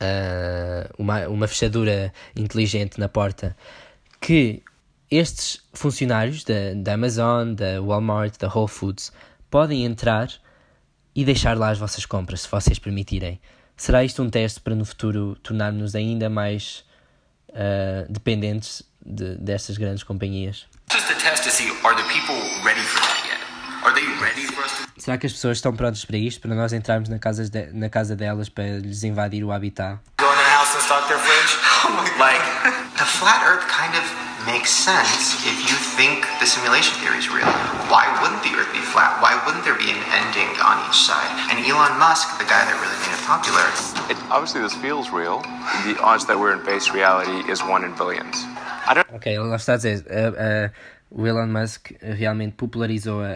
[0.00, 3.56] ah, uma, uma fechadura inteligente na porta
[4.20, 4.62] que
[5.10, 9.12] estes funcionários da, da Amazon, da Walmart, da Whole Foods
[9.48, 10.30] podem entrar
[11.14, 13.40] e deixar lá as vossas compras, se vocês permitirem.
[13.76, 16.84] Será isto um teste para no futuro tornar-nos ainda mais
[17.54, 20.66] ah, dependentes de, destas grandes companhias?
[20.90, 22.34] just a test to see are the people
[22.64, 23.40] ready for that yet?
[23.84, 26.40] Are they ready for us to Será que as pessoas estão prontas para isto?
[26.40, 29.98] Para nós entrarmos na casa, de- na casa delas para lhes invadir o habitat?
[30.18, 31.52] go in their house and stock their fridge?
[32.18, 32.42] like
[32.98, 37.50] the flat earth kind of makes sense if you think the simulation theory is real.
[37.90, 39.20] Why wouldn't the Earth be flat?
[39.20, 41.30] Why wouldn't there be an ending on each side?
[41.50, 43.66] And Elon Musk, the guy that really made it popular,
[44.08, 45.42] It, obviously, this feels real.
[45.84, 48.36] The odds that we're in base reality is one in billions.
[48.86, 49.06] I don't.
[49.12, 50.04] Ok, ele lá está a dizer.
[50.06, 50.70] uh, uh,
[51.10, 53.30] o Elon Musk realmente popularizou a,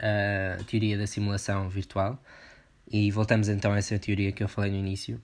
[0.00, 2.18] a, a teoria da simulação virtual.
[2.90, 5.20] E voltamos então a essa teoria que eu falei no início.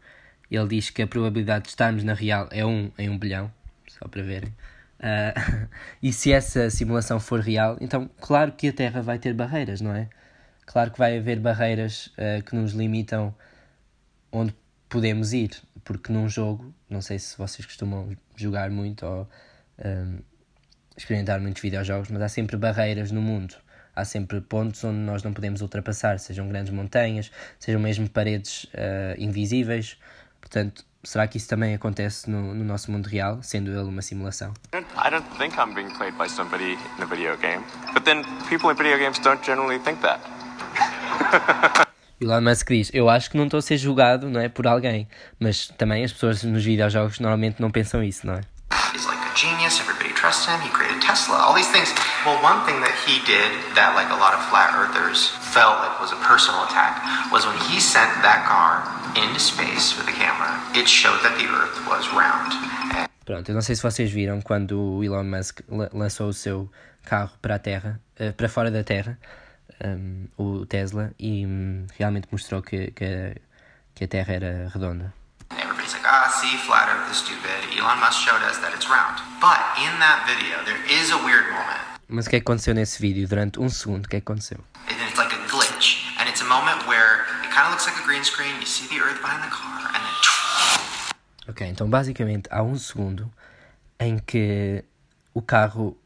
[0.51, 3.51] Ele diz que a probabilidade de estarmos na real é 1 em 1 bilhão,
[3.99, 4.55] só para verem.
[5.01, 5.69] Uh,
[6.03, 9.95] e se essa simulação for real, então claro que a Terra vai ter barreiras, não
[9.95, 10.09] é?
[10.67, 13.35] Claro que vai haver barreiras uh, que nos limitam
[14.33, 14.55] onde
[14.89, 15.51] podemos ir,
[15.85, 19.29] porque num jogo, não sei se vocês costumam jogar muito ou
[19.85, 20.19] um,
[20.97, 23.57] experimentar muitos videojogos, mas há sempre barreiras no mundo.
[23.95, 27.31] Há sempre pontos onde nós não podemos ultrapassar, sejam grandes montanhas,
[27.61, 29.99] sejam mesmo paredes uh, invisíveis.
[30.41, 34.53] Portanto, será que isso também acontece no, no, nosso mundo real, sendo ele uma simulação?
[34.73, 37.63] I don't think I'm being played by somebody in a video game.
[37.93, 40.21] But then people in video games don't generally think that.
[42.21, 45.09] Elon Musk diz, eu acho que não estou a ser julgado não é, por alguém,
[45.39, 48.41] mas também as pessoas nos videojogos normalmente não pensam isso, não é?
[48.95, 49.81] He's like a genius,
[50.45, 51.93] trusts him, he created Tesla, all these things.
[52.25, 56.01] Well, one thing that he did that like a lot of flat earthers felt like
[56.01, 57.01] was a personal attack
[57.33, 58.85] was when he sent that car
[59.17, 62.53] into space with a camera, it showed that the earth was round.
[62.93, 65.61] And Pronto, eu não sei se vocês viram quando o Elon Musk
[65.93, 66.71] lançou o seu
[67.05, 69.19] carro para a Terra, uh, para fora da Terra,
[69.83, 73.37] um, o Tesla, e um, realmente mostrou que, que,
[73.95, 75.15] que a Terra era redonda.
[76.45, 77.73] See, flat Earth is stupid.
[77.73, 79.17] Elon Musk showed us that it's round.
[79.41, 81.81] But in that video, there is a weird moment.
[82.07, 83.27] Mas o que é aconteceu nesse vídeo?
[83.27, 84.59] Durante um segundo, o que é que aconteceu?
[84.87, 86.05] And it's like a glitch.
[86.21, 88.61] And it's a moment where it kind of looks like a green screen.
[88.61, 91.49] You see the Earth behind the car, and then.
[91.49, 93.33] Ok, então basicamente há um segundo
[93.99, 94.85] em que
[95.33, 95.97] o carro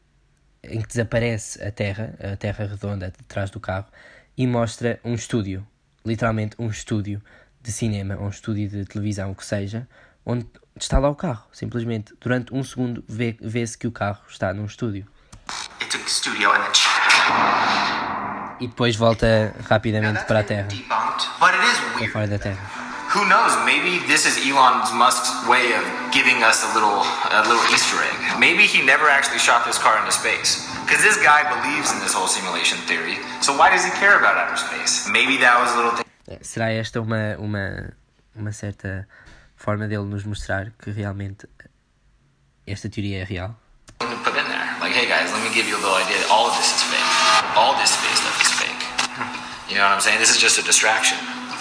[0.63, 3.87] em que desaparece a terra, a terra redonda detrás do carro,
[4.37, 5.67] e mostra um estúdio,
[6.05, 7.21] literalmente um estúdio
[7.61, 9.85] de cinema, ou um estúdio de televisão, o que seja,
[10.29, 10.45] onde
[10.79, 11.43] está lá o carro.
[11.51, 15.05] Simplesmente, durante um segundo, vê- vê-se que o carro está num estúdio.
[16.07, 16.49] Studio.
[18.59, 20.67] E depois volta rapidamente para a terra,
[21.39, 22.59] para fora da terra.
[23.15, 23.55] Who knows?
[23.65, 27.01] Maybe this is Elon Musk's way of giving us a little,
[27.31, 28.37] a little Easter egg.
[28.37, 30.67] Maybe he never actually shot this car into space.
[30.85, 33.17] Because this guy believes in this whole simulation theory.
[33.41, 35.09] So why does he care about outer space?
[35.09, 36.05] Maybe that was a little thing.
[36.27, 37.93] É, Será esta uma, uma,
[38.35, 39.07] uma certa
[39.59, 41.47] forma dele nos mostrar que realmente
[42.65, 43.55] esta teoria é real?
[43.99, 44.67] to put in there.
[44.79, 46.17] Like, hey guys, let me give you a little idea.
[46.31, 47.09] All of this is fake.
[47.59, 48.83] All this space stuff is fake.
[49.69, 50.19] You know what I'm saying?
[50.19, 51.17] This is just a distraction.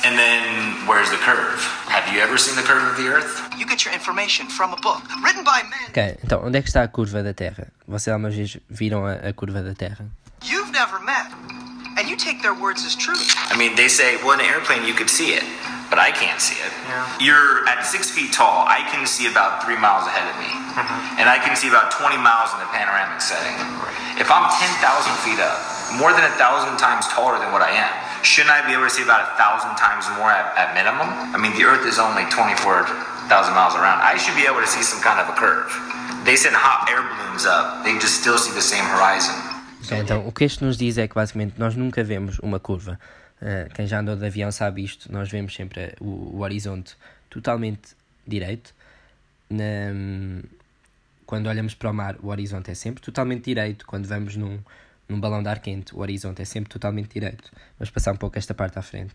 [0.07, 1.59] And then where's the curve?
[1.91, 3.43] Have you ever seen the curve of the Earth?
[3.59, 6.69] You get your information from a book written by men Ok, então onde é que
[6.69, 7.67] está a curva da Terra?
[7.89, 10.07] Vocês alguma vez viram a, a curva da Terra?
[10.45, 11.27] you've never met,
[11.99, 13.27] and you take their words as truth.
[13.51, 15.43] I mean, they say, well, in an airplane you could see it,
[15.89, 16.73] but I can't see it.
[17.21, 18.69] You're at six feet tall.
[18.69, 21.21] I can see about three miles ahead of me, mm-hmm.
[21.21, 23.57] and I can see about 20 miles in the panoramic setting.
[24.21, 24.85] If I'm 10,000
[25.25, 25.57] feet up,
[25.97, 28.93] more than a thousand times taller than what I am, shouldn't I be able to
[28.93, 31.09] see about a thousand times more at, at minimum?
[31.33, 32.93] I mean, the Earth is only 24,000
[33.57, 34.05] miles around.
[34.05, 35.73] I should be able to see some kind of a curve.
[36.29, 37.85] They send hot air balloons up.
[37.89, 39.37] They just still see the same horizon.
[39.91, 42.99] Então o que este nos diz é que basicamente nós nunca vemos uma curva.
[43.41, 46.97] Uh, quem já andou de avião sabe isto, nós vemos sempre o, o horizonte
[47.31, 47.95] totalmente
[48.27, 48.75] direito.
[49.49, 50.43] Na-
[51.25, 53.87] quando olhamos para o mar, o horizonte é sempre totalmente direito.
[53.87, 54.59] Quando vamos num,
[55.09, 57.51] num balão de ar quente, o horizonte é sempre totalmente direito.
[57.79, 59.15] Vamos passar um pouco esta parte à frente.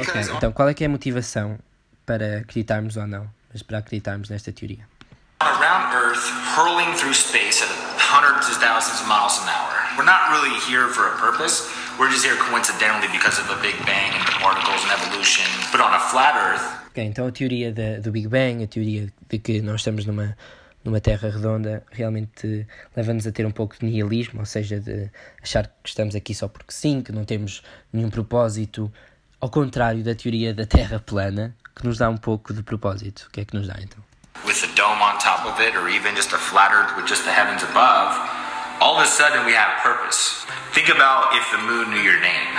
[0.00, 1.58] Ok, então qual é que é a motivação
[2.04, 4.86] para acreditarmos ou não, mas para acreditarmos nesta teoria?
[5.40, 6.24] around Earth,
[6.56, 9.77] hurling through space at hundreds of thousands of miles an hour.
[9.98, 11.68] We're not really here for a purpose.
[11.98, 15.44] We're just here coincidentally because of a Big Bang and particles and evolution.
[15.72, 19.12] But on a flat Earth, Ok, então a teoria da- do Big Bang, a teoria
[19.28, 20.36] de que nós estamos numa,
[20.84, 22.64] numa Terra redonda, realmente
[22.96, 25.10] leva-nos a ter um pouco de nihilismo, ou seja, de
[25.42, 28.92] achar que estamos aqui só porque sim, que não temos nenhum propósito,
[29.40, 33.26] ao contrário da teoria da Terra plana, que nos dá um pouco de propósito.
[33.28, 33.98] O que é que nos dá então?
[34.46, 37.24] with a dome on top of it, or even just a flat Earth with just
[37.24, 38.14] the heavens above,
[38.80, 40.46] all of a sudden we have purpose.
[40.70, 42.54] Think about if the moon knew your name,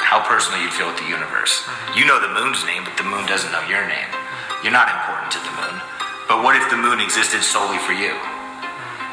[0.00, 1.64] how personal you'd feel with the universe.
[1.92, 4.08] You know the moon's name, but the moon doesn't know your name.
[4.64, 5.76] You're not important to the moon.
[6.24, 8.16] But what if the moon existed solely for you?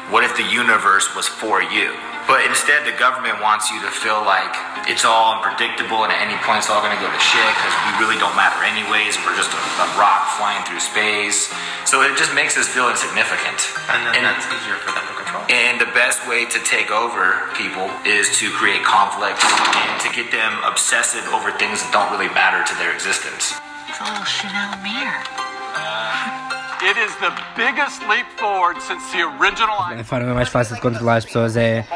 [0.08, 1.92] What if the universe was for you?
[2.26, 4.50] But instead, the government wants you to feel like
[4.90, 7.74] it's all unpredictable and at any point it's all going to go to shit because
[7.86, 9.14] we really don't matter anyways.
[9.22, 11.54] We're just a, a rock flying through space.
[11.86, 13.62] So it just makes us feel insignificant.
[13.94, 15.46] And then that's easier for them to control.
[15.46, 20.34] And the best way to take over people is to create conflict and to get
[20.34, 23.54] them obsessive over things that don't really matter to their existence.
[23.86, 25.22] It's a little Chanel mirror.
[25.22, 26.45] It uh,
[26.82, 29.80] is the biggest leap forward since the original.
[29.80, 31.86] A forma mais fácil de controlar as pessoas é,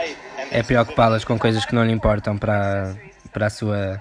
[0.51, 2.97] é preocupá-las com coisas que não lhe importam para,
[3.33, 4.01] para a sua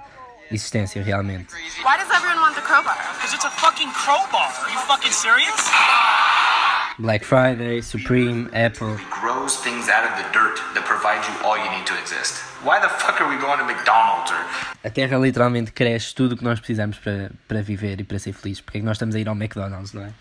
[0.52, 1.54] existência realmente.
[1.84, 2.96] Why does everyone want the crowbar?
[3.14, 4.52] Because it's a fucking crowbar.
[4.64, 5.70] Are you fucking serious?
[7.00, 8.98] Black Friday, Supreme, Apple.
[9.22, 12.40] grows things out of the dirt that provide you all you need to exist.
[12.62, 14.46] Why the fuck are we going to McDonald's or
[14.84, 18.34] A Terra literalmente cresce tudo o que nós precisamos para, para viver e para ser
[18.34, 18.62] felizes.
[18.62, 20.12] Porque é que nós estamos a ir ao McDonald's, não é?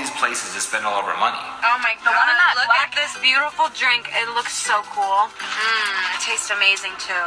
[0.00, 1.36] These places to spend all of our money?
[1.60, 2.16] Oh my god.
[2.56, 4.08] Look at this beautiful drink.
[4.16, 5.28] It looks so cool.
[5.28, 7.26] Mmm, it tastes amazing too.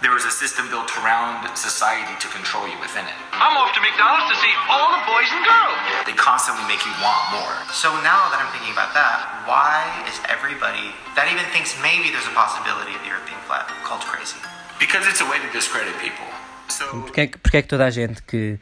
[0.00, 3.18] There was a system built around society to control you within it.
[3.36, 5.76] I'm off to McDonald's to see all the boys and girls.
[6.08, 7.52] They constantly make you want more.
[7.74, 12.24] So now that I'm thinking about that, why is everybody that even thinks maybe there's
[12.24, 14.40] a possibility of the Earth being flat called crazy?
[14.80, 16.24] Because it's a way to discredit people.
[16.72, 18.56] So Porque é, que, porque é que toda a gente que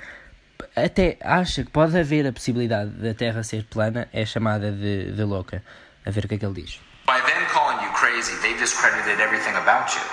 [0.77, 5.25] até acha que pode haver a possibilidade da Terra ser plana é chamada de, de
[5.25, 5.63] louca?
[6.05, 6.81] A ver o que é que ele diz.
[7.09, 10.05] by them calling you crazy, they discredited everything about you.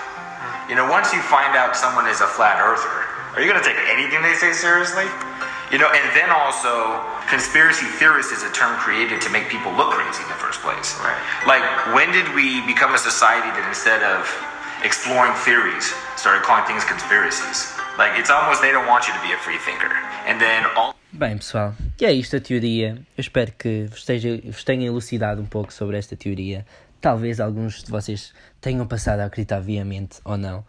[0.71, 3.03] You know, once you find out someone is a flat earther,
[3.35, 5.03] are you going to take anything they say seriously?
[5.75, 9.91] You know, and then also, conspiracy theorist is a term created to make people look
[9.91, 10.95] crazy in the first place.
[11.03, 11.19] Right.
[11.43, 14.23] Like, when did we become a society that instead of
[14.87, 17.75] exploring theories, started calling things conspiracies?
[17.97, 19.89] Like, it's almost they don't want you to be a free thinker.
[20.27, 20.93] And then all.
[21.13, 22.95] Bem, pessoal, e é isto a teoria.
[23.17, 26.65] Eu espero que vos, esteja, vos tenha elucidado um pouco sobre esta teoria.
[26.99, 30.65] Talvez alguns de vocês tenham passado a acreditar viamente ou não.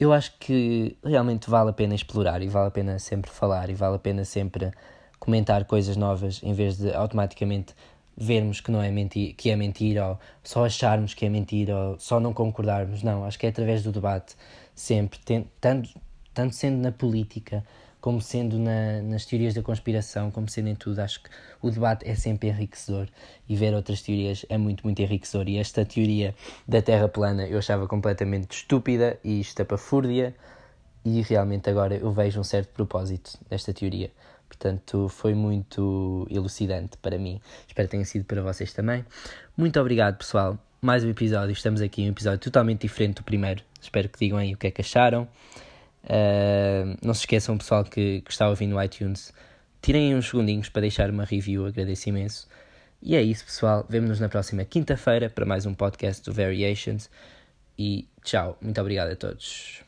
[0.00, 3.74] Eu acho que realmente vale a pena explorar e vale a pena sempre falar e
[3.74, 4.72] vale a pena sempre
[5.20, 7.72] comentar coisas novas em vez de automaticamente
[8.16, 11.98] vermos que não é mentira, que é mentira ou só acharmos que é mentira ou
[11.98, 13.02] só não concordarmos.
[13.04, 14.34] Não, acho que é através do debate
[14.74, 15.88] sempre, ten- tanto,
[16.36, 17.64] tanto sendo na política
[17.98, 21.30] como sendo na, nas teorias da conspiração, como sendo em tudo, acho que
[21.62, 23.08] o debate é sempre enriquecedor
[23.48, 25.48] e ver outras teorias é muito, muito enriquecedor.
[25.48, 26.34] E esta teoria
[26.68, 30.36] da Terra plana eu achava completamente estúpida e estapafúrdia
[31.06, 34.10] e realmente agora eu vejo um certo propósito nesta teoria.
[34.46, 37.40] Portanto, foi muito elucidante para mim.
[37.66, 39.06] Espero que tenha sido para vocês também.
[39.56, 40.58] Muito obrigado, pessoal.
[40.82, 41.52] Mais um episódio.
[41.52, 43.64] Estamos aqui, um episódio totalmente diferente do primeiro.
[43.80, 45.26] Espero que digam aí o que é que acharam.
[46.06, 49.32] Uh, não se esqueçam, pessoal, que, que está a ouvir no iTunes.
[49.82, 52.48] Tirem uns segundinhos para deixar uma review, agradeço imenso.
[53.02, 53.84] E é isso, pessoal.
[53.88, 57.10] Vemo-nos na próxima quinta-feira para mais um podcast do Variations.
[57.78, 58.56] E tchau.
[58.60, 59.82] Muito obrigado a todos.